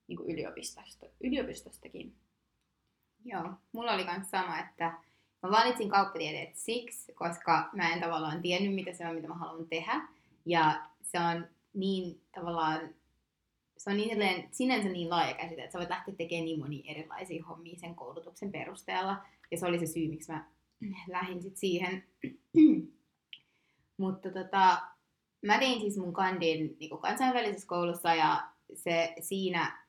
niin 0.07 0.17
kuin 0.17 0.31
yliopistosta, 0.31 1.05
yliopistostakin. 1.23 2.15
Joo, 3.25 3.49
mulla 3.71 3.93
oli 3.93 4.03
myös 4.03 4.29
sama, 4.29 4.59
että 4.59 4.93
mä 5.43 5.51
valitsin 5.51 5.89
kauppatieteet 5.89 6.55
siksi, 6.55 7.13
koska 7.13 7.69
mä 7.73 7.93
en 7.93 7.99
tavallaan 7.99 8.41
tiennyt, 8.41 8.75
mitä 8.75 8.93
se 8.93 9.07
on, 9.07 9.15
mitä 9.15 9.27
mä 9.27 9.35
haluan 9.35 9.67
tehdä. 9.67 10.07
Ja 10.45 10.89
se 11.01 11.19
on 11.19 11.47
niin 11.73 12.21
tavallaan, 12.31 12.95
se 13.77 13.89
on 13.89 13.97
niin 13.97 14.47
sinänsä 14.51 14.89
niin 14.89 15.09
laaja 15.09 15.33
käsite, 15.33 15.61
että 15.61 15.71
sä 15.71 15.79
voit 15.79 15.89
lähteä 15.89 16.15
tekemään 16.15 16.45
niin 16.45 16.59
monia 16.59 16.91
erilaisia 16.91 17.45
hommia 17.45 17.79
sen 17.79 17.95
koulutuksen 17.95 18.51
perusteella. 18.51 19.17
Ja 19.51 19.57
se 19.57 19.65
oli 19.65 19.79
se 19.79 19.85
syy, 19.85 20.07
miksi 20.07 20.31
mä 20.31 20.45
lähdin 21.07 21.41
sit 21.41 21.57
siihen. 21.57 22.03
Mutta 23.99 24.29
tota, 24.31 24.81
mä 25.45 25.59
tein 25.59 25.81
siis 25.81 25.97
mun 25.97 26.13
kandin 26.13 26.77
niin 26.79 26.89
kuin 26.89 27.01
kansainvälisessä 27.01 27.67
koulussa 27.67 28.13
ja 28.13 28.47
se 28.73 29.13
siinä, 29.19 29.85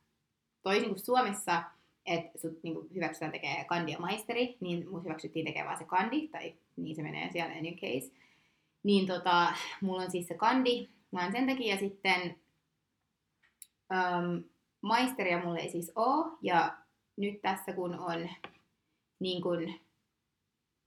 toisin 0.62 0.88
kuin 0.88 0.99
Suomessa, 0.99 1.62
että 2.07 2.38
sut 2.38 2.62
niin 2.62 2.75
kuin 2.75 2.95
hyväksytään 2.95 3.33
tekee 3.33 3.64
kandi 3.64 3.93
ja 3.93 3.99
maisteri, 3.99 4.57
niin 4.61 4.90
mut 4.90 5.05
hyväksyttiin 5.05 5.47
tekemään 5.47 5.79
se 5.79 5.85
kandi, 5.85 6.29
tai 6.29 6.55
niin 6.76 6.97
se 6.97 7.02
menee 7.02 7.33
siellä 7.33 7.55
any 7.55 7.73
case. 7.73 8.12
Niin 8.83 9.07
tota, 9.07 9.52
mulla 9.81 10.02
on 10.02 10.11
siis 10.11 10.29
se 10.29 10.35
kandi, 10.35 10.88
mä 11.11 11.31
sen 11.33 11.47
takia 11.47 11.79
sitten 11.79 12.40
um, 13.90 14.45
maisteria 14.81 15.45
mulla 15.45 15.59
ei 15.59 15.71
siis 15.71 15.93
oo, 15.97 16.38
ja 16.43 16.76
nyt 17.17 17.43
tässä 17.43 17.73
kun 17.73 17.95
on 17.95 18.29
niin 19.19 19.43
kun, 19.43 19.75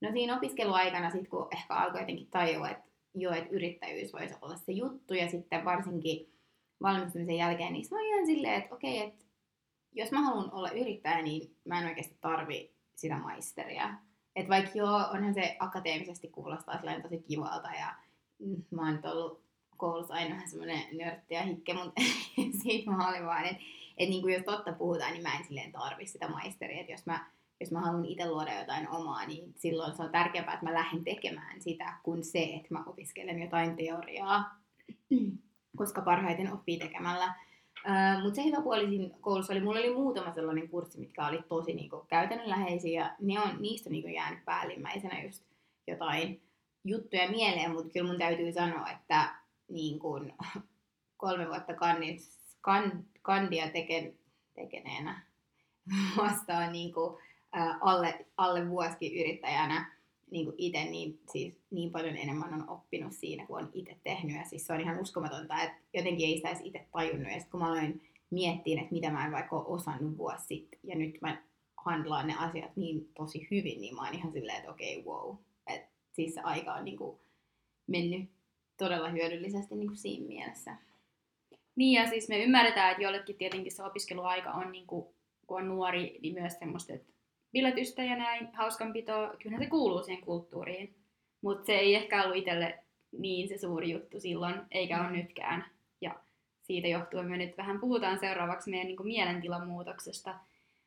no 0.01 0.12
siinä 0.12 0.38
opiskeluaikana 0.38 1.10
sit 1.10 1.27
kun 1.27 1.48
ehkä 1.51 1.74
alkoi 1.74 2.01
jotenkin 2.01 2.27
tajua, 2.27 2.70
että 2.70 2.93
jo, 3.15 3.32
että 3.32 3.50
yrittäjyys 3.50 4.13
voisi 4.13 4.36
olla 4.41 4.58
se 4.58 4.72
juttu, 4.72 5.13
ja 5.13 5.29
sitten 5.29 5.65
varsinkin 5.65 6.34
valmistumisen 6.82 7.38
jälkeen, 7.38 7.74
niin 7.74 7.86
mä 7.91 7.98
oon 7.98 8.08
ihan 8.08 8.25
silleen, 8.25 8.62
että 8.62 8.75
okei, 8.75 9.00
että 9.00 9.25
jos 9.91 10.12
mä 10.12 10.22
haluan 10.22 10.53
olla 10.53 10.72
yrittäjä, 10.72 11.22
niin 11.22 11.55
mä 11.65 11.79
en 11.79 11.88
oikeasti 11.88 12.17
tarvi 12.22 12.72
sitä 12.96 13.17
maisteria. 13.17 13.93
Että 14.36 14.50
vaikka 14.50 14.77
joo, 14.77 14.98
onhan 14.98 15.34
se 15.34 15.55
akateemisesti 15.60 16.27
kuulostaa 16.27 16.82
tosi 17.01 17.20
kivalta 17.27 17.70
ja 17.79 17.96
mä 18.72 18.82
oon 18.86 18.96
nyt 18.96 19.05
ollut 19.05 19.43
koulussa 19.77 20.13
aina 20.13 20.29
vähän 20.29 20.50
semmoinen 20.50 20.98
nörtti 20.98 21.34
ja 21.34 21.41
hikke, 21.41 21.74
mutta 21.74 22.01
siitä 22.63 22.91
mä 22.91 23.10
olin 23.10 23.25
vaan, 23.25 23.46
että 23.46 23.63
et 23.98 24.10
niinku 24.10 24.27
jos 24.27 24.43
totta 24.43 24.74
puhutaan, 24.74 25.13
niin 25.13 25.24
mä 25.24 25.38
en 25.38 25.46
silleen 25.46 25.72
tarvi 25.72 26.05
sitä 26.05 26.27
maisteria. 26.27 26.79
Että 26.79 26.91
jos 26.91 27.05
mä, 27.05 27.32
jos 27.63 27.72
mä 27.72 27.82
haluan 27.82 28.05
itse 28.05 28.29
luoda 28.29 28.60
jotain 28.60 28.89
omaa, 28.89 29.25
niin 29.25 29.53
silloin 29.55 29.96
se 29.96 30.03
on 30.03 30.12
tärkeämpää, 30.12 30.53
että 30.53 30.65
mä 30.65 30.74
lähden 30.74 31.03
tekemään 31.03 31.62
sitä, 31.62 31.93
kuin 32.03 32.24
se, 32.24 32.43
että 32.43 32.67
mä 32.70 32.84
opiskelen 32.88 33.41
jotain 33.41 33.75
teoriaa. 33.75 34.60
Koska 35.77 36.01
parhaiten 36.01 36.53
oppii 36.53 36.79
tekemällä. 36.79 37.34
Uh, 37.86 38.24
Mutta 38.24 38.36
se 38.36 38.43
hyvä 38.43 38.62
puoli 38.62 38.89
siinä 38.89 39.10
koulussa 39.22 39.53
oli, 39.53 39.62
mulla 39.62 39.79
oli 39.79 39.93
muutama 39.93 40.34
sellainen 40.34 40.70
kurssi, 40.70 41.00
mitkä 41.00 41.27
oli 41.27 41.41
tosi 41.48 41.74
niinku, 41.74 42.05
käytännönläheisiä. 42.08 43.01
Ja 43.01 43.15
ne 43.22 43.39
on, 43.39 43.62
niistä 43.62 43.89
on 43.89 43.91
niinku, 43.91 44.10
jäänyt 44.10 44.46
päällimmäisenä 44.46 45.24
just 45.24 45.43
jotain 45.88 46.41
juttuja 46.86 47.29
mieleen, 47.29 47.72
mutta 47.72 47.89
kyllä 47.93 48.08
mun 48.08 48.20
täytyy 48.20 48.53
sanoa, 48.53 48.89
että 48.91 49.36
niin 49.70 50.00
kun, 50.00 50.34
kolme 51.17 51.48
vuotta 51.48 51.74
kandis, 51.74 52.39
kan, 52.62 53.05
kandia 53.22 53.70
teken, 53.70 54.13
tekeneenä 54.53 55.25
vastaan 56.17 56.72
niin 56.72 56.93
kun, 56.93 57.17
alle, 57.82 58.26
alle 58.38 58.70
vuosikin 58.70 59.20
yrittäjänä 59.20 59.94
niin 60.32 60.54
itse 60.58 60.86
niin, 60.86 61.20
siis 61.32 61.60
niin 61.72 61.92
paljon 61.92 62.18
enemmän 62.18 62.54
on 62.54 62.70
oppinut 62.70 63.14
siinä, 63.14 63.46
kun 63.46 63.60
on 63.60 63.70
itse 63.74 63.98
tehnyt. 64.04 64.36
Ja 64.36 64.44
siis 64.44 64.68
se 64.68 64.74
on 64.74 64.82
ihan 64.82 65.00
uskomatonta, 65.00 65.62
että 65.62 65.78
jotenkin 65.94 66.28
ei 66.28 66.36
sitä 66.36 66.50
edes 66.50 66.62
itse 66.64 66.88
tajunnut. 66.92 67.28
Ja 67.28 67.34
sitten 67.34 67.52
kun 67.52 67.60
mä 67.60 67.68
aloin 67.68 68.02
miettiä, 68.30 68.82
että 68.82 68.94
mitä 68.94 69.12
mä 69.12 69.26
en 69.26 69.32
vaikka 69.32 69.56
ole 69.56 69.66
osannut 69.68 70.18
vuosi 70.18 70.46
sitten, 70.46 70.80
ja 70.84 70.96
nyt 70.96 71.22
mä 71.22 71.44
handlaan 71.86 72.28
ne 72.28 72.36
asiat 72.38 72.76
niin 72.76 73.10
tosi 73.18 73.48
hyvin, 73.52 73.82
niin 73.82 73.96
mä 73.96 74.06
oon 74.06 74.16
ihan 74.16 74.32
silleen, 74.32 74.58
että 74.58 74.72
okei, 74.72 75.00
okay, 75.00 75.14
wow. 75.14 75.36
Et 75.68 75.82
siis 76.12 76.34
se 76.34 76.42
aika 76.42 76.74
on 76.74 76.86
niin 76.86 76.98
kuin 76.98 77.20
mennyt 77.88 78.30
todella 78.78 79.10
hyödyllisesti 79.10 79.76
niin 79.76 79.88
kuin 79.88 79.98
siinä 79.98 80.28
mielessä. 80.28 80.76
Niin 81.76 82.02
ja 82.02 82.10
siis 82.10 82.30
me 82.30 82.44
ymmärretään, 82.44 82.92
että 82.92 83.04
jollekin 83.04 83.36
tietenkin 83.36 83.72
se 83.72 83.84
opiskeluaika 83.84 84.52
on, 84.52 84.72
niin 84.72 84.88
kuin, 84.88 85.06
kun 85.48 85.58
on 85.58 85.68
nuori, 85.68 86.20
niin 86.22 86.34
myös 86.34 86.60
semmoista, 86.60 86.94
että 86.94 87.12
biletystä 87.54 88.04
ja 88.04 88.16
näin, 88.16 88.50
hauskanpitoa, 88.54 89.34
kyllähän 89.42 89.64
se 89.64 89.70
kuuluu 89.70 90.04
siihen 90.04 90.24
kulttuuriin. 90.24 90.96
Mutta 91.42 91.66
se 91.66 91.74
ei 91.74 91.96
ehkä 91.96 92.24
ollut 92.24 92.38
itselle 92.38 92.80
niin 93.12 93.50
se 93.50 93.58
suuri 93.58 93.92
juttu 93.92 94.20
silloin, 94.20 94.56
eikä 94.72 95.02
ole 95.02 95.12
nytkään. 95.12 95.66
Ja 96.02 96.16
siitä 96.62 96.88
johtuen 96.88 97.28
me 97.28 97.38
nyt 97.38 97.58
vähän 97.58 97.80
puhutaan 97.80 98.20
seuraavaksi 98.20 98.70
meidän 98.70 98.88
niin 98.88 98.98
kuin 98.98 99.08
mielentilan 99.08 99.68
muutoksesta, 99.68 100.36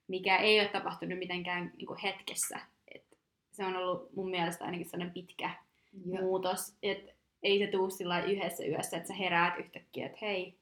mikä 0.08 0.36
ei 0.36 0.60
ole 0.60 0.68
tapahtunut 0.68 1.18
mitenkään 1.18 1.72
niin 1.76 1.86
kuin 1.86 2.00
hetkessä. 2.00 2.60
Et 2.94 3.04
se 3.52 3.64
on 3.64 3.76
ollut 3.76 4.16
mun 4.16 4.30
mielestä 4.30 4.64
ainakin 4.64 4.88
sellainen 4.88 5.14
pitkä 5.14 5.50
Joo. 6.06 6.22
muutos, 6.22 6.76
että 6.82 7.12
ei 7.42 7.58
se 7.58 7.66
tuu 7.66 7.90
sillä 7.90 8.24
yhdessä 8.24 8.64
yössä, 8.64 8.96
että 8.96 9.08
sä 9.08 9.14
heräät 9.14 9.58
yhtäkkiä, 9.58 10.06
että 10.06 10.18
hei, 10.20 10.54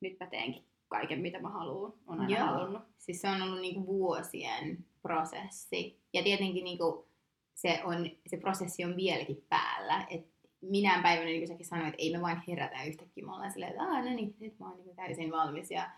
nyt 0.00 0.16
mä 0.20 0.26
teenkin 0.26 0.69
kaiken, 0.90 1.20
mitä 1.20 1.38
mä 1.40 1.48
haluan, 1.48 1.92
on 2.06 2.20
aina 2.20 2.38
Joo. 2.38 2.46
halunnut. 2.46 2.82
Siis 2.98 3.20
se 3.20 3.28
on 3.28 3.42
ollut 3.42 3.60
niinku 3.60 3.86
vuosien 3.86 4.84
prosessi. 5.02 6.00
Ja 6.12 6.22
tietenkin 6.22 6.64
niinku 6.64 7.08
se, 7.54 7.80
on, 7.84 8.10
se 8.26 8.36
prosessi 8.36 8.84
on 8.84 8.96
vieläkin 8.96 9.44
päällä. 9.48 10.06
Et 10.10 10.26
minä 10.60 11.00
päivänä, 11.02 11.26
niin 11.26 11.40
kuin 11.40 11.48
säkin 11.48 11.66
sanoit, 11.66 11.88
että 11.88 12.02
ei 12.02 12.12
me 12.12 12.22
vain 12.22 12.42
herätä 12.48 12.82
yhtäkkiä. 12.82 13.24
Me 13.24 13.32
ollaan 13.32 13.52
silleen, 13.52 13.72
että 13.72 13.84
no 13.84 14.02
niin, 14.02 14.34
nyt 14.40 14.58
mä 14.58 14.68
oon 14.68 14.76
niinku 14.76 14.94
täysin 14.94 15.30
valmis 15.30 15.70
ja 15.70 15.90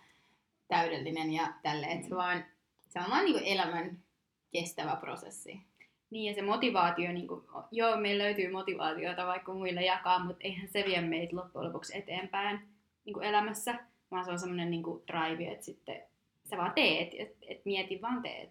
täydellinen 0.69 1.33
ja 1.33 1.53
tälle. 1.63 1.95
Mm. 1.95 2.03
se, 2.03 2.17
vaan, 2.17 2.45
se 2.89 3.01
on 3.01 3.11
vaan 3.11 3.25
niinku 3.25 3.43
elämän 3.45 3.99
kestävä 4.53 4.97
prosessi. 4.97 5.61
Niin 6.11 6.25
ja 6.25 6.35
se 6.35 6.43
motivaatio, 6.43 7.13
niin 7.13 7.29
kuin, 7.29 7.45
joo 7.71 7.97
meillä 7.97 8.25
löytyy 8.25 8.51
motivaatiota 8.51 9.27
vaikka 9.27 9.55
muille 9.55 9.83
jakaa, 9.83 10.25
mutta 10.25 10.41
eihän 10.45 10.69
se 10.69 10.85
vie 10.87 11.01
meitä 11.01 11.37
loppujen 11.37 11.69
lopuksi 11.69 11.99
eteenpäin 11.99 12.61
niin 13.05 13.15
kuin 13.15 13.27
elämässä, 13.27 13.79
vaan 14.12 14.25
se 14.25 14.31
on 14.31 14.38
semmoinen 14.38 14.71
niin 14.71 14.83
drive, 14.83 15.52
että 15.52 15.64
sitten 15.64 16.02
sä 16.50 16.57
vaan 16.57 16.73
teet, 16.75 17.09
että 17.19 17.47
et 17.49 17.64
mieti 17.64 18.02
vaan 18.02 18.23
teet. 18.23 18.50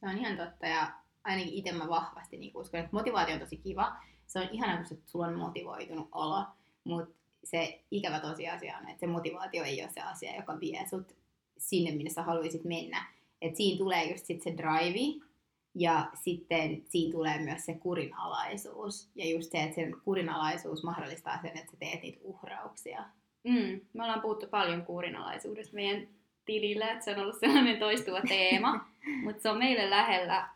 Se 0.00 0.06
on 0.06 0.18
ihan 0.18 0.36
totta 0.36 0.66
ja 0.66 0.92
ainakin 1.24 1.54
itse 1.54 1.72
mä 1.72 1.88
vahvasti 1.88 2.36
niin 2.36 2.56
uskon, 2.56 2.80
että 2.80 2.96
motivaatio 2.96 3.34
on 3.34 3.40
tosi 3.40 3.56
kiva. 3.56 3.96
Se 4.26 4.38
on 4.38 4.48
ihana, 4.52 4.76
kun 4.76 4.98
sulla 5.06 5.26
on 5.26 5.38
motivoitunut 5.38 6.08
olo, 6.12 6.44
mutta 6.84 7.14
se 7.44 7.84
ikävä 7.90 8.20
tosiasia 8.20 8.78
on, 8.78 8.88
että 8.88 9.00
se 9.00 9.06
motivaatio 9.06 9.64
ei 9.64 9.82
ole 9.82 9.90
se 9.90 10.00
asia, 10.00 10.36
joka 10.36 10.60
vie 10.60 10.86
sut 10.90 11.16
sinne, 11.58 11.90
minne 11.90 12.10
sä 12.10 12.22
haluaisit 12.22 12.64
mennä. 12.64 13.06
Et 13.42 13.56
siinä 13.56 13.78
tulee 13.78 14.10
just 14.10 14.26
sit 14.26 14.42
se 14.42 14.54
drive, 14.56 15.26
ja 15.74 16.10
sitten 16.14 16.82
siinä 16.88 17.12
tulee 17.12 17.38
myös 17.38 17.66
se 17.66 17.74
kurinalaisuus. 17.74 19.10
Ja 19.14 19.30
just 19.30 19.50
se, 19.50 19.62
että 19.62 19.74
sen 19.74 19.96
kurinalaisuus 20.04 20.82
mahdollistaa 20.82 21.42
sen, 21.42 21.58
että 21.58 21.70
sä 21.70 21.76
teet 21.78 22.02
niitä 22.02 22.20
uhrauksia. 22.22 23.04
Mm, 23.44 23.80
me 23.92 24.02
ollaan 24.02 24.20
puhuttu 24.20 24.46
paljon 24.46 24.82
kurinalaisuudesta 24.82 25.74
meidän 25.74 26.08
tilillä, 26.44 26.90
että 26.90 27.04
se 27.04 27.10
on 27.10 27.18
ollut 27.18 27.40
sellainen 27.40 27.78
toistuva 27.78 28.20
teema. 28.28 28.86
mutta 29.24 29.42
se 29.42 29.48
on 29.48 29.58
meille 29.58 29.90
lähellä 29.90 30.48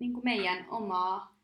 niin 0.00 0.12
kuin 0.12 0.24
meidän 0.24 0.66
omaa 0.70 1.36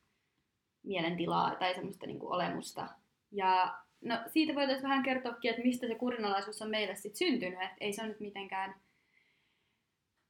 mielentilaa 0.82 1.54
tai 1.54 1.74
semmoista 1.74 2.06
niin 2.06 2.18
kuin 2.18 2.32
olemusta. 2.32 2.88
Ja 3.32 3.78
no, 4.00 4.18
siitä 4.26 4.54
voitaisiin 4.54 4.82
vähän 4.88 5.02
kertoakin, 5.02 5.50
että 5.50 5.62
mistä 5.62 5.86
se 5.86 5.94
kurinalaisuus 5.94 6.62
on 6.62 6.70
meille 6.70 6.94
sitten 6.94 7.16
syntynyt. 7.16 7.62
Et 7.62 7.70
ei 7.80 7.92
se 7.92 8.02
ole 8.02 8.08
nyt 8.08 8.20
mitenkään 8.20 8.74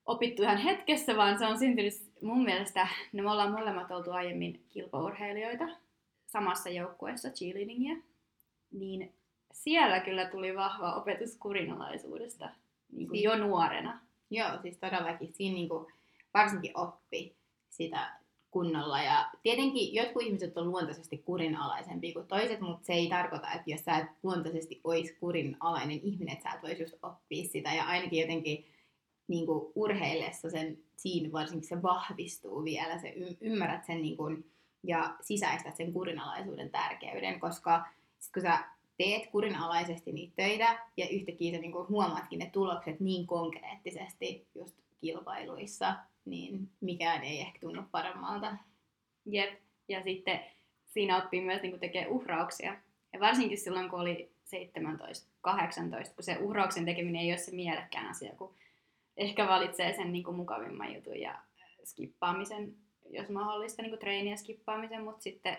opittu 0.07 0.43
ihan 0.43 0.59
hetkessä, 0.59 1.17
vaan 1.17 1.39
se 1.39 1.47
on 1.47 1.59
syntynyt 1.59 1.95
mun 2.23 2.45
mielestä, 2.45 2.89
no 3.13 3.23
me 3.23 3.31
ollaan 3.31 3.53
molemmat 3.53 3.91
oltu 3.91 4.11
aiemmin 4.11 4.65
kilpaurheilijoita 4.69 5.69
samassa 6.27 6.71
joukkueessa 6.71 7.31
cheerleadingia, 7.31 7.97
niin 8.73 9.15
siellä 9.53 10.01
kyllä 10.01 10.27
tuli 10.27 10.57
vahva 10.57 10.95
opetus 10.95 11.37
kurinalaisuudesta 11.37 12.51
niin 12.93 13.09
kuin 13.09 13.23
jo 13.23 13.37
nuorena. 13.37 14.01
Joo, 14.31 14.49
siis 14.63 14.79
todellakin. 14.79 15.33
Siinä 15.33 15.55
niin 15.55 15.69
kuin 15.69 15.87
varsinkin 16.35 16.79
oppi 16.79 17.37
sitä 17.69 18.13
kunnolla. 18.51 19.03
Ja 19.03 19.31
tietenkin 19.43 19.95
jotkut 19.95 20.23
ihmiset 20.23 20.59
on 20.59 20.71
luontaisesti 20.71 21.19
kurinalaisempia 21.19 22.13
kuin 22.13 22.27
toiset, 22.27 22.61
mutta 22.61 22.87
se 22.87 22.93
ei 22.93 23.09
tarkoita, 23.09 23.53
että 23.53 23.71
jos 23.71 23.85
sä 23.85 23.97
et 23.97 24.07
luontaisesti 24.23 24.81
olisi 24.85 25.17
kurinalainen 25.21 26.01
ihminen, 26.03 26.33
että 26.33 26.51
sä 26.51 26.57
et 26.57 26.63
voisi 26.63 26.83
just 26.83 26.95
oppia 27.03 27.45
sitä. 27.45 27.75
Ja 27.75 27.85
ainakin 27.85 28.21
jotenkin 28.21 28.67
niin 29.29 29.47
kuin 29.47 29.73
urheillessa 29.75 30.51
sen, 30.51 30.79
siinä 30.97 31.33
varsinkin 31.33 31.69
se 31.69 31.83
vahvistuu 31.83 32.65
vielä, 32.65 32.99
se 32.99 33.15
ymmärrät 33.41 33.85
sen 33.85 34.03
niin 34.03 34.17
kuin, 34.17 34.51
ja 34.83 35.17
sisäistät 35.21 35.77
sen 35.77 35.93
kurinalaisuuden 35.93 36.71
tärkeyden, 36.71 37.41
koska 37.41 37.87
sit 38.19 38.33
kun 38.33 38.43
sä 38.43 38.59
teet 38.99 39.27
kurinalaisesti 39.27 40.13
niitä 40.13 40.33
töitä 40.37 40.79
ja 40.97 41.09
yhtäkkiä 41.09 41.55
sä 41.55 41.61
niin 41.61 41.73
kuin 41.73 41.89
huomaatkin 41.89 42.39
ne 42.39 42.51
tulokset 42.53 43.01
niin 43.01 43.27
konkreettisesti 43.27 44.47
just 44.55 44.75
kilpailuissa, 45.01 45.95
niin 46.25 46.69
mikään 46.81 47.25
ei 47.25 47.41
ehkä 47.41 47.59
tunnu 47.61 47.83
paremmalta. 47.91 48.57
Jep, 49.27 49.61
ja 49.89 50.03
sitten 50.03 50.41
siinä 50.85 51.23
oppii 51.23 51.41
myös 51.41 51.63
niin 51.63 51.81
tekee 51.81 52.07
uhrauksia. 52.09 52.77
Ja 53.13 53.21
varsinkin 53.21 53.59
silloin, 53.59 53.91
kun 53.91 54.01
oli 54.01 54.31
17, 54.45 55.29
18, 55.41 56.15
kun 56.15 56.25
se 56.25 56.37
uhrauksen 56.41 56.85
tekeminen 56.85 57.23
ei 57.23 57.33
ole 57.33 57.39
se 57.39 57.51
mielekkään 57.51 58.09
asia, 58.11 58.33
kun 58.39 58.55
ehkä 59.17 59.49
valitsee 59.49 59.93
sen 59.93 60.13
niin 60.13 60.25
kuin 60.25 60.37
mukavimman 60.37 60.95
jutun 60.95 61.21
ja 61.21 61.39
skippaamisen, 61.85 62.75
jos 63.11 63.31
mahdollista, 63.31 63.83
niin 63.83 63.91
kuin 63.91 64.01
treeniä 64.01 64.37
skippaamisen, 64.37 65.05
mutta 65.05 65.23
sitten 65.23 65.59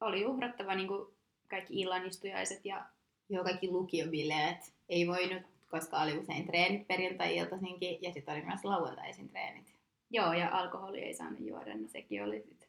oli 0.00 0.26
uhrattava 0.26 0.74
niin 0.74 0.88
kuin 0.88 1.14
kaikki 1.52 1.80
illanistujaiset 1.80 2.64
ja... 2.64 2.86
Joo, 3.28 3.44
kaikki 3.44 3.70
lukiobileet. 3.70 4.74
Ei 4.88 5.08
voinut, 5.08 5.42
koska 5.70 6.00
oli 6.00 6.18
usein 6.18 6.46
treenit 6.46 6.86
perjantai-iltaisinkin 6.86 7.98
ja 8.02 8.12
sitten 8.12 8.34
oli 8.34 8.44
myös 8.44 8.64
lauantaisin 8.64 9.28
treenit. 9.28 9.74
Joo, 10.10 10.32
ja 10.32 10.58
alkoholi 10.58 11.00
ei 11.00 11.14
saanut 11.14 11.40
juoda, 11.40 11.74
niin 11.74 11.88
sekin 11.88 12.24
oli 12.24 12.42
sit 12.42 12.68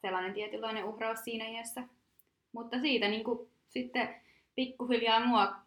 sellainen 0.00 0.34
tietynlainen 0.34 0.84
uhraus 0.84 1.24
siinä 1.24 1.48
iässä. 1.48 1.82
Mutta 2.52 2.80
siitä 2.80 3.08
niin 3.08 3.24
kuin, 3.24 3.48
sitten 3.68 4.14
pikkuhiljaa 4.54 5.20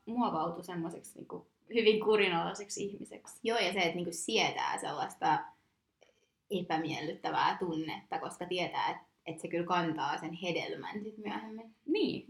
muovautui 0.05 0.63
semmoiseksi 0.63 1.19
niin 1.19 1.45
hyvin 1.73 2.03
kurinalaiseksi 2.05 2.85
ihmiseksi. 2.85 3.39
Joo, 3.43 3.57
ja 3.57 3.73
se, 3.73 3.79
että 3.79 3.95
niinku 3.95 4.13
sietää 4.13 4.77
sellaista 4.77 5.39
epämiellyttävää 6.51 7.57
tunnetta, 7.59 8.19
koska 8.19 8.45
tietää, 8.45 8.89
että 8.89 9.05
et 9.25 9.39
se 9.39 9.47
kyllä 9.47 9.65
kantaa 9.65 10.17
sen 10.17 10.33
hedelmän 10.33 11.03
sit 11.03 11.17
myöhemmin. 11.17 11.75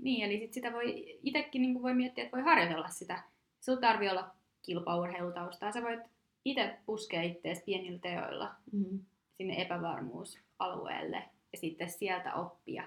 Niin, 0.06 0.20
niin 0.20 0.26
eli 0.26 0.40
sit 0.40 0.54
sitä 0.54 0.74
voi 0.74 1.20
itsekin 1.24 1.62
niinku 1.62 1.84
voi 1.84 1.94
miettiä, 1.94 2.24
että 2.24 2.38
voi 2.38 2.44
harjoitella 2.44 2.88
sitä. 2.88 3.24
Sulla 3.62 3.80
tarvii 3.80 4.10
olla 4.10 4.32
kilpaurheilutaustaa. 4.62 5.72
Sä 5.72 5.82
voit 5.82 6.00
itse 6.46 6.78
puskea 6.86 7.22
ittees 7.22 7.62
pienillä 7.66 8.00
teoilla 8.00 8.56
mm-hmm. 8.72 9.00
sinne 9.34 9.62
epävarmuusalueelle 9.62 11.24
ja 11.52 11.58
sitten 11.58 11.90
sieltä 11.90 12.34
oppia 12.34 12.84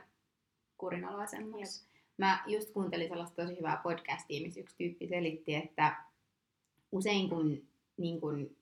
kurinalaisemmaksi. 0.78 1.86
Mä 2.16 2.44
just 2.46 2.70
kuuntelin 2.70 3.08
sellaista 3.08 3.42
tosi 3.42 3.58
hyvää 3.58 3.80
podcastia, 3.82 4.42
missä 4.42 4.60
yksi 4.60 4.76
tyyppi 4.78 5.08
selitti, 5.08 5.54
että 5.54 5.96
usein 6.92 7.28
kun, 7.28 7.62
niin 7.96 8.20
kun 8.20 8.56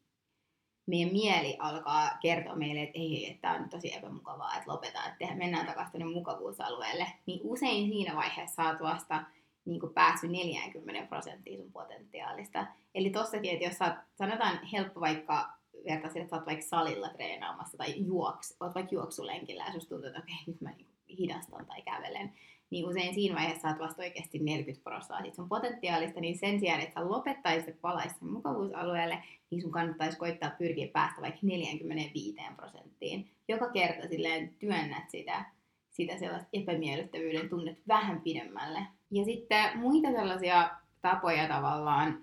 meidän 0.87 1.13
mieli 1.13 1.57
alkaa 1.59 2.11
kertoa 2.23 2.57
meille, 2.57 2.83
että 2.83 2.99
ei, 2.99 3.31
että 3.31 3.41
tämä 3.41 3.55
on 3.55 3.69
tosi 3.69 3.95
epämukavaa, 3.95 4.57
että 4.57 4.73
lopetaan, 4.73 5.13
että 5.13 5.35
mennään 5.35 5.67
takaisin 5.67 5.93
tuonne 5.93 6.15
mukavuusalueelle, 6.15 7.07
niin 7.27 7.41
usein 7.43 7.89
siinä 7.89 8.17
vaiheessa 8.17 8.63
saat 8.63 8.81
vasta 8.81 9.25
niin 9.65 9.81
kuin 9.81 9.95
päässyt 9.95 10.31
40 10.31 11.09
prosenttia 11.09 11.59
sun 11.59 11.73
potentiaalista. 11.73 12.67
Eli 12.95 13.11
tossakin, 13.11 13.53
että 13.53 13.65
jos 13.65 13.79
sä 13.79 13.97
sanotaan 14.15 14.65
helppo 14.73 15.01
vaikka 15.01 15.57
verta 15.85 16.07
että 16.07 16.31
sä 16.31 16.37
oot 16.37 16.47
vaikka 16.47 16.67
salilla 16.67 17.09
treenaamassa 17.09 17.79
tai 17.79 17.95
juoks, 17.97 18.57
oot 18.61 18.75
vaikka 18.75 18.95
juoksulenkillä 18.95 19.65
ja 19.65 19.73
susta 19.73 19.89
tuntuu, 19.89 20.09
että 20.09 20.19
okei, 20.19 20.35
okay, 20.35 20.45
nyt 20.47 20.61
mä 20.61 20.71
niin 20.71 20.87
hidastan 21.19 21.67
tai 21.67 21.83
kävelen, 21.83 22.33
niin 22.71 22.89
usein 22.89 23.15
siinä 23.15 23.35
vaiheessa 23.35 23.63
saat 23.63 23.79
vasta 23.79 24.03
oikeasti 24.03 24.39
40 24.39 24.85
prosenttia 24.85 25.35
sun 25.35 25.49
potentiaalista, 25.49 26.21
niin 26.21 26.39
sen 26.39 26.61
sijaan, 26.61 26.81
että 26.81 27.01
sä 27.01 27.09
lopettaisit 27.09 27.69
ja 27.83 28.19
sen 28.19 28.31
mukavuusalueelle, 28.31 29.23
niin 29.51 29.63
sun 29.63 29.73
kannattaisi 29.73 30.19
koittaa 30.19 30.51
pyrkiä 30.59 30.89
päästä 30.93 31.21
vaikka 31.21 31.41
45 31.43 32.37
prosenttiin. 32.57 33.31
Joka 33.49 33.71
kerta 33.71 34.09
silleen 34.09 34.55
työnnät 34.59 35.11
sitä, 35.11 35.45
sitä 35.91 36.19
sellaista 36.19 36.49
epämiellyttävyyden 36.53 37.49
tunnet 37.49 37.79
vähän 37.89 38.21
pidemmälle. 38.21 38.79
Ja 39.11 39.25
sitten 39.25 39.79
muita 39.79 40.11
sellaisia 40.11 40.71
tapoja 41.03 41.49
tavallaan 41.49 42.23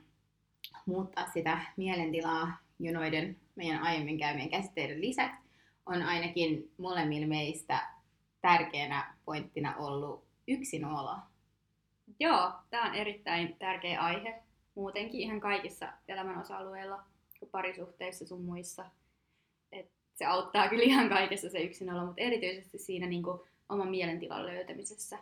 muuttaa 0.86 1.32
sitä 1.34 1.62
mielentilaa 1.77 2.58
jo 2.79 2.93
noiden 2.93 3.38
meidän 3.56 3.84
aiemmin 3.84 4.17
käymien 4.17 4.49
käsitteiden 4.49 5.01
lisäksi 5.01 5.43
on 5.86 6.01
ainakin 6.01 6.71
molemmilla 6.77 7.27
meistä 7.27 7.88
tärkeänä 8.41 9.13
pointtina 9.25 9.75
ollut 9.75 10.23
yksinolo. 10.47 11.15
Joo, 12.19 12.51
tämä 12.69 12.89
on 12.89 12.95
erittäin 12.95 13.56
tärkeä 13.60 14.01
aihe 14.01 14.43
muutenkin 14.75 15.19
ihan 15.19 15.39
kaikissa 15.39 15.88
elämän 16.08 16.41
osa-alueilla, 16.41 17.03
parisuhteissa 17.51 18.27
sun 18.27 18.41
muissa. 18.41 18.86
Et 19.71 19.91
se 20.15 20.25
auttaa 20.25 20.69
kyllä 20.69 20.84
ihan 20.84 21.10
kaikessa 21.10 21.49
se 21.49 21.60
yksinolo, 21.60 22.06
mutta 22.06 22.21
erityisesti 22.21 22.77
siinä 22.77 23.08
niin 23.08 23.23
kuin, 23.23 23.39
oman 23.69 23.89
mielentilan 23.89 24.45
löytämisessä 24.45 25.17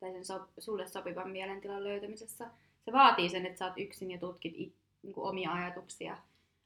tai 0.00 0.12
sen 0.12 0.24
so, 0.24 0.48
sulle 0.58 0.88
sopivan 0.88 1.30
mielentilan 1.30 1.84
löytämisessä. 1.84 2.50
Se 2.84 2.92
vaatii 2.92 3.28
sen, 3.28 3.46
että 3.46 3.58
sä 3.58 3.66
oot 3.66 3.78
yksin 3.78 4.10
ja 4.10 4.18
tutkit 4.18 4.54
it, 4.56 4.74
niin 5.02 5.12
kuin, 5.12 5.28
omia 5.28 5.52
ajatuksia, 5.52 6.18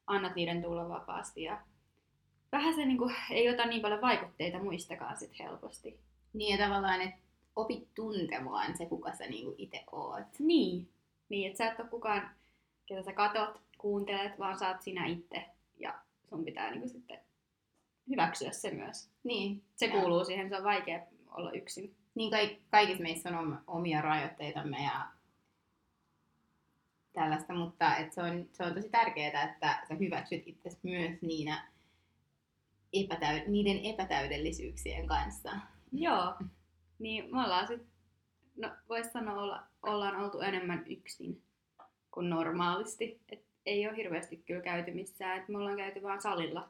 annat 0.07 0.35
niiden 0.35 0.63
tulla 0.63 0.89
vapaasti 0.89 1.43
ja 1.43 1.61
vähän 2.53 2.75
se 2.75 2.87
niin 2.87 2.99
kuin, 2.99 3.15
ei 3.31 3.51
ota 3.51 3.67
niin 3.67 3.83
paljon 3.83 4.01
vaikutteita 4.01 4.59
muistakaan 4.59 5.17
sit 5.17 5.39
helposti. 5.39 6.01
Niin 6.33 6.59
ja 6.59 6.67
tavallaan, 6.67 7.01
että 7.01 7.26
opit 7.57 7.89
tuntemaan 7.95 8.77
se, 8.77 8.87
kuka 8.87 9.13
sä 9.13 9.27
niinku 9.27 9.55
itse 9.59 9.85
oot. 9.93 10.39
Niin. 10.39 10.89
Niin, 11.29 11.47
että 11.47 11.59
sä 11.59 11.73
et 11.73 11.81
ole 11.81 11.89
kukaan, 11.89 12.31
ketä 12.87 13.03
sä 13.03 13.13
katot, 13.13 13.61
kuuntelet, 13.79 14.39
vaan 14.39 14.59
sä 14.59 14.69
oot 14.69 14.83
sinä 14.83 15.07
itse. 15.07 15.45
Ja 15.79 15.95
sun 16.29 16.45
pitää 16.45 16.71
niinku 16.71 16.89
sitten 16.89 17.21
hyväksyä 18.09 18.53
se 18.53 18.71
myös. 18.71 19.11
Niin. 19.25 19.63
Se 19.77 19.87
ja. 19.87 19.93
kuuluu 19.93 20.25
siihen, 20.25 20.49
se 20.49 20.57
on 20.57 20.65
vaikea 20.65 21.01
olla 21.31 21.53
yksin. 21.53 21.95
Niin, 22.15 22.31
kaik- 22.31 22.61
kaikissa 22.71 23.03
meissä 23.03 23.39
on 23.39 23.59
omia 23.67 24.01
rajoitteitamme 24.01 24.83
ja 24.83 25.07
tällaista, 27.13 27.53
mutta 27.53 27.97
et 27.97 28.13
se, 28.13 28.23
on, 28.23 28.49
se 28.53 28.63
on 28.63 28.75
tosi 28.75 28.89
tärkeää, 28.89 29.43
että 29.43 29.83
sä 29.89 29.95
hyväksyt 29.95 30.43
itse 30.47 30.71
myös 30.83 31.23
niinä 31.23 31.69
epätäyd- 32.97 33.49
niiden 33.49 33.85
epätäydellisyyksien 33.85 35.07
kanssa. 35.07 35.51
Joo, 35.93 36.35
niin 36.99 37.31
me 37.35 37.45
ollaan 37.45 37.67
sit, 37.67 37.83
no 38.57 38.71
vois 38.89 39.13
sanoa, 39.13 39.43
olla, 39.43 39.63
ollaan 39.83 40.17
oltu 40.17 40.41
enemmän 40.41 40.85
yksin 40.91 41.43
kuin 42.11 42.31
normaalisti. 42.31 43.21
Et 43.29 43.45
ei 43.67 43.89
ole 43.89 43.97
hirveästi 43.97 44.37
kyllä 44.37 44.61
käyty 44.61 44.91
missään, 44.91 45.39
että 45.39 45.53
me 45.53 45.59
ollaan 45.59 45.77
käyty 45.77 46.03
vaan 46.03 46.23
salilla 46.23 46.69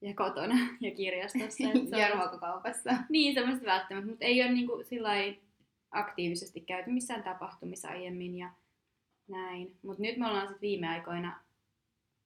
ja 0.00 0.14
kotona 0.14 0.54
ja 0.80 0.90
kirjastossa. 0.90 1.64
Ja 1.98 2.10
ruokakaupassa. 2.14 2.90
Niin, 3.08 3.34
semmoista 3.34 3.66
välttämättä, 3.66 4.10
mutta 4.10 4.24
ei 4.24 4.42
ole 4.42 4.52
niinku 4.52 4.72
aktiivisesti 5.90 6.60
käyty 6.60 6.90
missään 6.90 7.22
tapahtumissa 7.22 7.88
aiemmin 7.88 8.38
ja 8.38 8.50
näin. 9.28 9.76
Mutta 9.82 10.02
nyt 10.02 10.16
me 10.16 10.26
ollaan 10.26 10.48
sitten 10.48 10.60
viime 10.60 10.88
aikoina 10.88 11.40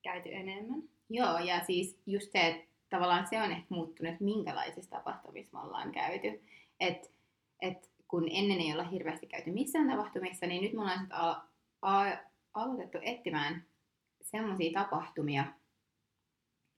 käyty 0.02 0.28
enemmän. 0.32 0.82
Joo, 1.10 1.38
ja 1.38 1.64
siis 1.64 1.98
just 2.06 2.32
se, 2.32 2.46
että 2.46 2.66
tavallaan 2.90 3.26
se 3.26 3.42
on 3.42 3.50
ehkä 3.50 3.66
muuttunut, 3.68 4.12
että 4.12 4.24
minkälaisissa 4.24 4.90
tapahtumissa 4.90 5.56
me 5.58 5.64
ollaan 5.64 5.92
käyty. 5.92 6.42
Et, 6.80 7.15
et 7.60 7.90
kun 8.08 8.28
ennen 8.30 8.60
ei 8.60 8.72
olla 8.72 8.84
hirveästi 8.84 9.26
käyty 9.26 9.50
missään 9.50 9.88
tapahtumissa, 9.88 10.46
niin 10.46 10.62
nyt 10.62 10.72
me 10.72 10.80
ollaan 10.80 11.00
sit 11.00 11.12
al- 11.12 11.40
a- 11.82 12.18
aloitettu 12.54 12.98
etsimään 13.02 13.66
semmoisia 14.22 14.80
tapahtumia, 14.80 15.44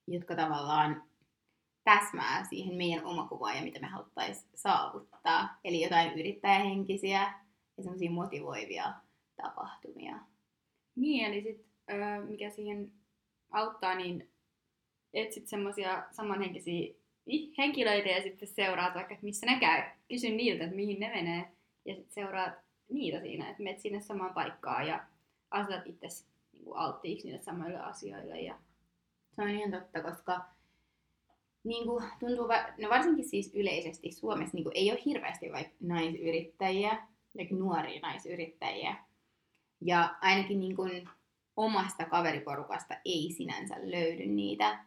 jotka 0.07 0.37
tavallaan 0.37 1.03
täsmää 1.85 2.45
siihen 2.45 2.75
meidän 2.75 3.05
omakuvaan 3.05 3.57
ja 3.57 3.63
mitä 3.63 3.81
me 3.81 3.87
haluttaisiin 3.87 4.51
saavuttaa. 4.55 5.59
Eli 5.65 5.83
jotain 5.83 6.19
yrittäjähenkisiä 6.21 7.35
ja 7.77 7.83
semmoisia 7.83 8.11
motivoivia 8.11 8.93
tapahtumia. 9.43 10.19
Niin, 10.97 11.27
eli 11.27 11.43
sit, 11.43 11.67
mikä 12.29 12.51
siihen 12.51 12.93
auttaa, 13.51 13.95
niin 13.95 14.31
etsit 15.15 15.49
semmoisia 15.49 16.07
samanhenkisiä 16.11 16.95
henkilöitä 17.59 18.09
ja 18.09 18.23
sitten 18.23 18.49
seuraat 18.49 18.95
vaikka, 18.95 19.15
että 19.15 19.25
missä 19.25 19.47
ne 19.47 19.61
käy. 19.61 19.83
Kysy 20.09 20.31
niiltä, 20.31 20.65
että 20.65 20.77
mihin 20.77 21.01
ne 21.01 21.09
menee 21.09 21.49
ja 21.85 21.95
sitten 21.95 22.15
seuraat 22.15 22.53
niitä 22.89 23.21
siinä, 23.21 23.51
että 23.51 23.63
menet 23.63 23.81
sinne 23.81 24.01
samaan 24.01 24.35
paikkaan 24.35 24.87
ja 24.87 25.05
asetat 25.51 25.87
itse 25.87 26.07
niin 26.53 26.65
alttiiksi 26.75 27.27
niille 27.27 27.43
samoille 27.43 27.81
asioille. 27.81 28.41
Ja... 28.41 28.59
Se 29.37 29.43
on 29.43 29.51
ihan 29.51 29.71
totta, 29.71 30.03
koska 30.03 30.41
niin 31.65 31.87
kuin, 31.87 32.05
tuntuu, 32.21 32.49
va- 32.49 32.69
no 32.79 32.91
varsinkin 32.91 33.29
siis 33.29 33.55
yleisesti 33.55 34.13
Suomessa 34.13 34.57
niin 34.57 34.65
kuin, 34.65 34.77
ei 34.77 34.91
ole 34.91 35.01
hirveästi 35.05 35.53
vaikka 35.53 35.75
naisyrittäjiä, 35.81 37.07
like 37.35 37.55
nuoria 37.55 38.01
naisyrittäjiä. 38.01 38.97
Ja 39.81 40.15
ainakin 40.21 40.61
niin 40.61 40.77
kuin, 40.77 41.09
omasta 41.57 42.05
kaveriporukasta 42.05 42.95
ei 43.05 43.35
sinänsä 43.37 43.75
löydy 43.83 44.27
niitä. 44.27 44.85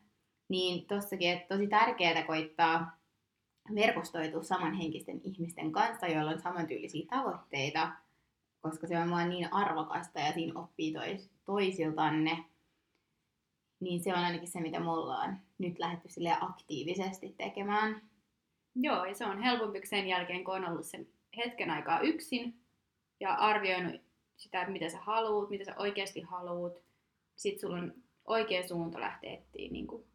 Niin 0.51 0.85
tossakin, 0.85 1.31
että 1.31 1.55
tosi 1.55 1.67
tärkeää 1.67 2.23
koittaa 2.23 2.97
verkostoitua 3.75 4.43
samanhenkisten 4.43 5.21
ihmisten 5.23 5.71
kanssa, 5.71 6.07
joilla 6.07 6.31
on 6.31 6.41
samantyylisiä 6.41 7.05
tavoitteita, 7.09 7.91
koska 8.61 8.87
se 8.87 8.99
on 8.99 9.11
vaan 9.11 9.29
niin 9.29 9.53
arvokasta 9.53 10.19
ja 10.19 10.33
siinä 10.33 10.59
oppii 10.59 10.93
tois, 10.93 11.29
toisiltanne 11.45 12.45
niin 13.81 14.03
se 14.03 14.13
on 14.13 14.19
ainakin 14.19 14.47
se, 14.47 14.61
mitä 14.61 14.79
me 14.79 14.91
ollaan 14.91 15.41
nyt 15.57 15.79
lähdetty 15.79 16.09
silleen 16.09 16.43
aktiivisesti 16.43 17.35
tekemään. 17.37 18.01
Joo, 18.75 19.05
ja 19.05 19.13
se 19.13 19.25
on 19.25 19.41
helpompi 19.41 19.81
sen 19.83 20.07
jälkeen, 20.07 20.43
kun 20.43 20.55
on 20.55 20.69
ollut 20.69 20.85
sen 20.85 21.07
hetken 21.37 21.69
aikaa 21.69 21.99
yksin 21.99 22.61
ja 23.19 23.33
arvioinut 23.33 24.01
sitä, 24.37 24.69
mitä 24.69 24.89
sä 24.89 24.99
haluut, 25.01 25.49
mitä 25.49 25.65
sä 25.65 25.75
oikeasti 25.77 26.21
haluut. 26.21 26.83
Sitten 27.35 27.61
sulla 27.61 27.77
on 27.77 27.93
oikea 28.25 28.67
suunta 28.67 28.99
lähteä 28.99 29.33
etsiä 29.33 29.71
niin 29.71 29.87
kuin, 29.87 30.10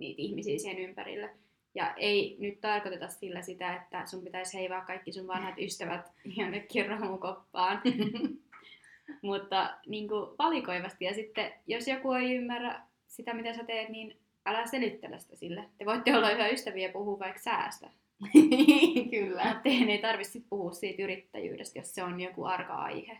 niitä 0.00 0.22
ihmisiä 0.22 0.58
siihen 0.58 0.78
ympärille. 0.78 1.30
Ja 1.74 1.94
ei 1.94 2.36
nyt 2.38 2.60
tarkoiteta 2.60 3.08
sillä 3.08 3.42
sitä, 3.42 3.76
että 3.76 4.06
sun 4.06 4.24
pitäisi 4.24 4.58
heivaa 4.58 4.84
kaikki 4.84 5.12
sun 5.12 5.26
vanhat 5.26 5.54
ystävät 5.58 6.12
jonnekin 6.38 6.86
romukoppaan. 6.86 7.82
Mutta 9.22 9.78
niin 9.86 10.08
kuin 10.08 10.30
valikoivasti. 10.38 11.04
Ja 11.04 11.14
sitten, 11.14 11.52
jos 11.66 11.88
joku 11.88 12.12
ei 12.12 12.34
ymmärrä 12.34 12.80
sitä, 13.08 13.34
mitä 13.34 13.54
sä 13.54 13.64
teet, 13.64 13.88
niin 13.88 14.16
älä 14.46 14.66
selittele 14.66 15.18
sitä 15.18 15.36
sille. 15.36 15.64
Te 15.78 15.86
voitte 15.86 16.16
olla 16.16 16.28
hyvä 16.28 16.48
ystäviä 16.48 16.86
ja 16.86 16.92
puhua 16.92 17.18
vaikka 17.18 17.40
säästä. 17.40 17.90
Kyllä. 19.10 19.44
Mutta 19.44 19.60
teidän 19.62 19.90
ei 19.90 19.98
tarvitse 19.98 20.40
puhua 20.50 20.72
siitä 20.72 21.02
yrittäjyydestä, 21.02 21.78
jos 21.78 21.94
se 21.94 22.02
on 22.02 22.20
joku 22.20 22.44
arka 22.44 22.74
aihe. 22.74 23.18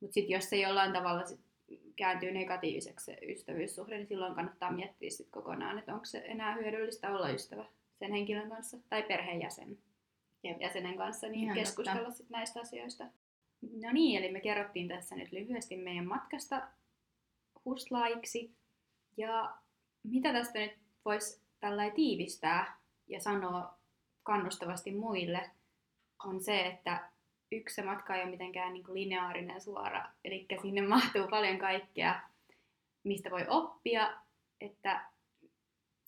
Mutta 0.00 0.14
sitten 0.14 0.34
jos 0.34 0.50
se 0.50 0.56
jollain 0.56 0.92
tavalla 0.92 1.26
sit 1.26 1.40
kääntyy 1.96 2.32
negatiiviseksi 2.32 3.04
se 3.04 3.18
ystävyyssuhde, 3.28 3.96
niin 3.96 4.06
silloin 4.06 4.34
kannattaa 4.34 4.72
miettiä 4.72 5.10
sit 5.10 5.28
kokonaan, 5.30 5.78
että 5.78 5.94
onko 5.94 6.04
se 6.04 6.22
enää 6.24 6.54
hyödyllistä 6.54 7.14
olla 7.16 7.30
ystävä 7.30 7.64
sen 7.98 8.12
henkilön 8.12 8.48
kanssa 8.48 8.76
tai 8.88 9.02
perheenjäsen 9.02 9.78
Jep. 10.42 10.60
jäsenen 10.60 10.96
kanssa, 10.96 11.28
niin 11.28 11.44
Ihan 11.44 11.56
keskustella 11.56 12.10
sit 12.10 12.30
näistä 12.30 12.60
asioista. 12.60 13.04
No 13.62 13.92
niin, 13.92 14.22
eli 14.22 14.32
me 14.32 14.40
kerrottiin 14.40 14.88
tässä 14.88 15.16
nyt 15.16 15.32
lyhyesti 15.32 15.76
meidän 15.76 16.06
matkasta 16.06 16.68
huslaiksi. 17.64 18.54
Ja 19.16 19.56
mitä 20.02 20.32
tästä 20.32 20.58
nyt 20.58 20.72
voisi 21.04 21.40
tällä 21.60 21.90
tiivistää 21.90 22.76
ja 23.08 23.20
sanoa 23.20 23.78
kannustavasti 24.22 24.92
muille, 24.92 25.50
on 26.24 26.40
se, 26.40 26.66
että 26.66 27.10
yksi 27.52 27.74
se 27.74 27.82
matka 27.82 28.14
ei 28.14 28.22
ole 28.22 28.30
mitenkään 28.30 28.72
niin 28.72 28.84
kuin 28.84 28.94
lineaarinen 28.94 29.60
suora. 29.60 30.04
Eli 30.24 30.46
sinne 30.62 30.82
mahtuu 30.82 31.28
paljon 31.28 31.58
kaikkea, 31.58 32.20
mistä 33.04 33.30
voi 33.30 33.44
oppia, 33.48 34.16
että 34.60 35.04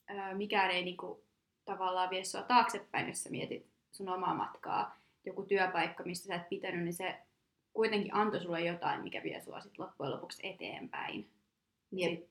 ää, 0.07 0.35
mikään 0.35 0.71
ei 0.71 0.85
niin 0.85 0.97
kuin, 0.97 1.23
tavallaan 1.65 2.11
vie 2.11 2.25
sua 2.25 2.43
taaksepäin, 2.43 3.09
jos 3.09 3.23
sä 3.23 3.31
mietit 3.31 3.67
sun 3.93 4.09
omaa 4.09 4.35
matkaa. 4.35 4.99
Joku 5.25 5.43
työpaikka, 5.43 6.05
mistä 6.05 6.27
sä 6.27 6.35
et 6.35 6.49
pitänyt, 6.49 6.85
niin 6.85 6.95
se 6.95 7.19
kuitenkin 7.73 8.15
antoi 8.15 8.41
sulle 8.41 8.61
jotain, 8.61 9.03
mikä 9.03 9.23
vie 9.23 9.41
sua 9.41 9.61
sit 9.61 9.79
loppujen 9.79 10.13
lopuksi 10.13 10.47
eteenpäin. 10.47 11.31
Ja, 11.93 12.09
niin, 12.09 12.29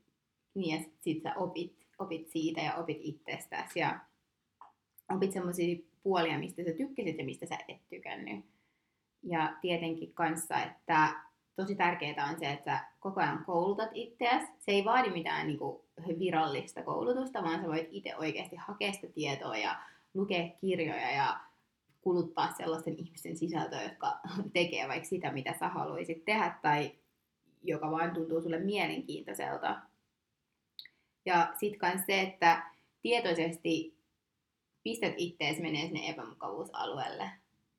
ja 0.56 0.78
sit, 0.84 0.93
sit 1.02 1.24
sä 1.24 1.34
opit, 1.36 1.88
opit 2.00 2.28
siitä 2.28 2.62
ja 2.62 2.76
opit 2.76 2.98
itsestäsi 3.02 3.80
ja 3.80 4.00
opit 5.15 5.32
semmoisia 5.32 5.78
puolia, 6.04 6.39
mistä 6.39 6.63
sä 6.63 6.72
tykkäsit 6.72 7.17
ja 7.17 7.26
mistä 7.26 7.46
sä 7.46 7.58
et 7.67 7.89
tykännyt. 7.89 8.46
Ja 9.23 9.58
tietenkin 9.62 10.13
kanssa, 10.13 10.63
että 10.63 11.13
tosi 11.56 11.75
tärkeää 11.75 12.30
on 12.32 12.39
se, 12.39 12.51
että 12.51 12.71
sä 12.71 12.86
koko 12.99 13.21
ajan 13.21 13.45
koulutat 13.45 13.89
itseäsi. 13.93 14.47
Se 14.60 14.71
ei 14.71 14.86
vaadi 14.86 15.10
mitään 15.10 15.47
niin 15.47 15.60
kuin, 15.60 15.82
virallista 16.19 16.84
koulutusta, 16.84 17.43
vaan 17.43 17.62
sä 17.62 17.67
voit 17.67 17.88
itse 17.91 18.15
oikeasti 18.15 18.56
hakea 18.56 18.93
sitä 18.93 19.08
tietoa 19.08 19.58
ja 19.58 19.75
lukea 20.13 20.49
kirjoja 20.62 21.12
ja 21.12 21.39
kuluttaa 22.01 22.53
sellaisten 22.58 22.95
ihmisten 22.97 23.38
sisältöä, 23.38 23.84
jotka 23.84 24.19
tekee 24.53 24.88
vaikka 24.88 25.08
sitä, 25.08 25.32
mitä 25.32 25.53
sä 25.60 25.69
haluaisit 25.69 26.25
tehdä 26.25 26.60
tai 26.62 26.91
joka 27.63 27.91
vaan 27.91 28.13
tuntuu 28.13 28.41
sulle 28.41 28.60
mielenkiintoiselta. 28.60 29.82
Ja 31.25 31.53
sitten 31.60 31.80
kans 31.80 32.01
se, 32.06 32.21
että 32.21 32.71
tietoisesti 33.01 33.97
pistät 34.84 35.13
ittees 35.17 35.60
menee 35.60 35.82
sinne 35.82 36.10
epämukavuusalueelle. 36.10 37.32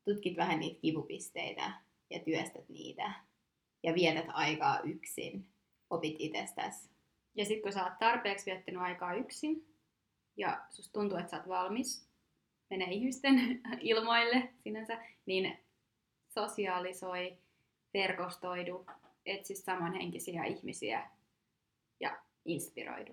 Tutkit 0.08 0.36
vähän 0.36 0.60
niitä 0.60 0.80
kipupisteitä 0.80 1.72
ja 2.10 2.18
työstät 2.18 2.68
niitä. 2.68 3.12
Ja 3.82 3.94
vietät 3.94 4.26
aikaa 4.28 4.80
yksin. 4.80 5.48
Opit 5.90 6.16
itsestäsi. 6.18 6.90
Ja 7.34 7.44
sitten 7.44 7.62
kun 7.62 7.72
sä 7.72 7.84
oot 7.84 7.98
tarpeeksi 7.98 8.46
viettänyt 8.46 8.82
aikaa 8.82 9.14
yksin 9.14 9.74
ja 10.36 10.64
susta 10.70 10.92
tuntuu, 10.92 11.18
että 11.18 11.30
sä 11.30 11.36
oot 11.36 11.48
valmis 11.48 12.08
mene 12.70 12.84
ihmisten 12.84 13.34
ilmoille 13.80 14.48
sinänsä, 14.62 15.04
niin 15.26 15.58
sosiaalisoi, 16.28 17.38
verkostoidu, 17.94 18.86
etsi 19.26 19.54
samanhenkisiä 19.54 20.44
ihmisiä 20.44 21.10
ja 22.00 22.18
inspiroidu. 22.44 23.12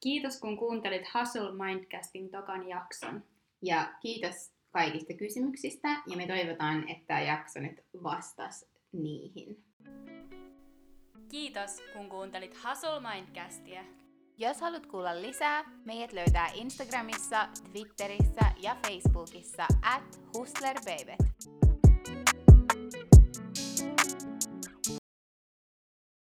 Kiitos 0.00 0.40
kun 0.40 0.56
kuuntelit 0.56 1.06
Hustle 1.14 1.64
Mindcastin 1.64 2.30
tokan 2.30 2.68
jakson. 2.68 3.24
Ja 3.62 3.94
kiitos 4.00 4.55
kaikista 4.76 5.14
kysymyksistä 5.14 5.88
ja 5.88 6.16
me 6.16 6.26
toivotaan, 6.26 6.88
että 6.88 7.04
tämä 7.06 7.20
jakso 7.20 7.60
nyt 7.60 7.80
vastasi 8.02 8.66
niihin. 8.92 9.64
Kiitos, 11.28 11.82
kun 11.92 12.08
kuuntelit 12.08 12.54
Hustle 12.64 13.00
Mindcastia. 13.00 13.84
Jos 14.38 14.60
haluat 14.60 14.86
kuulla 14.86 15.22
lisää, 15.22 15.64
meidät 15.84 16.12
löytää 16.12 16.50
Instagramissa, 16.54 17.48
Twitterissä 17.72 18.52
ja 18.62 18.76
Facebookissa 18.86 19.66
at 19.82 20.20
hustlerbaby. 20.34 21.65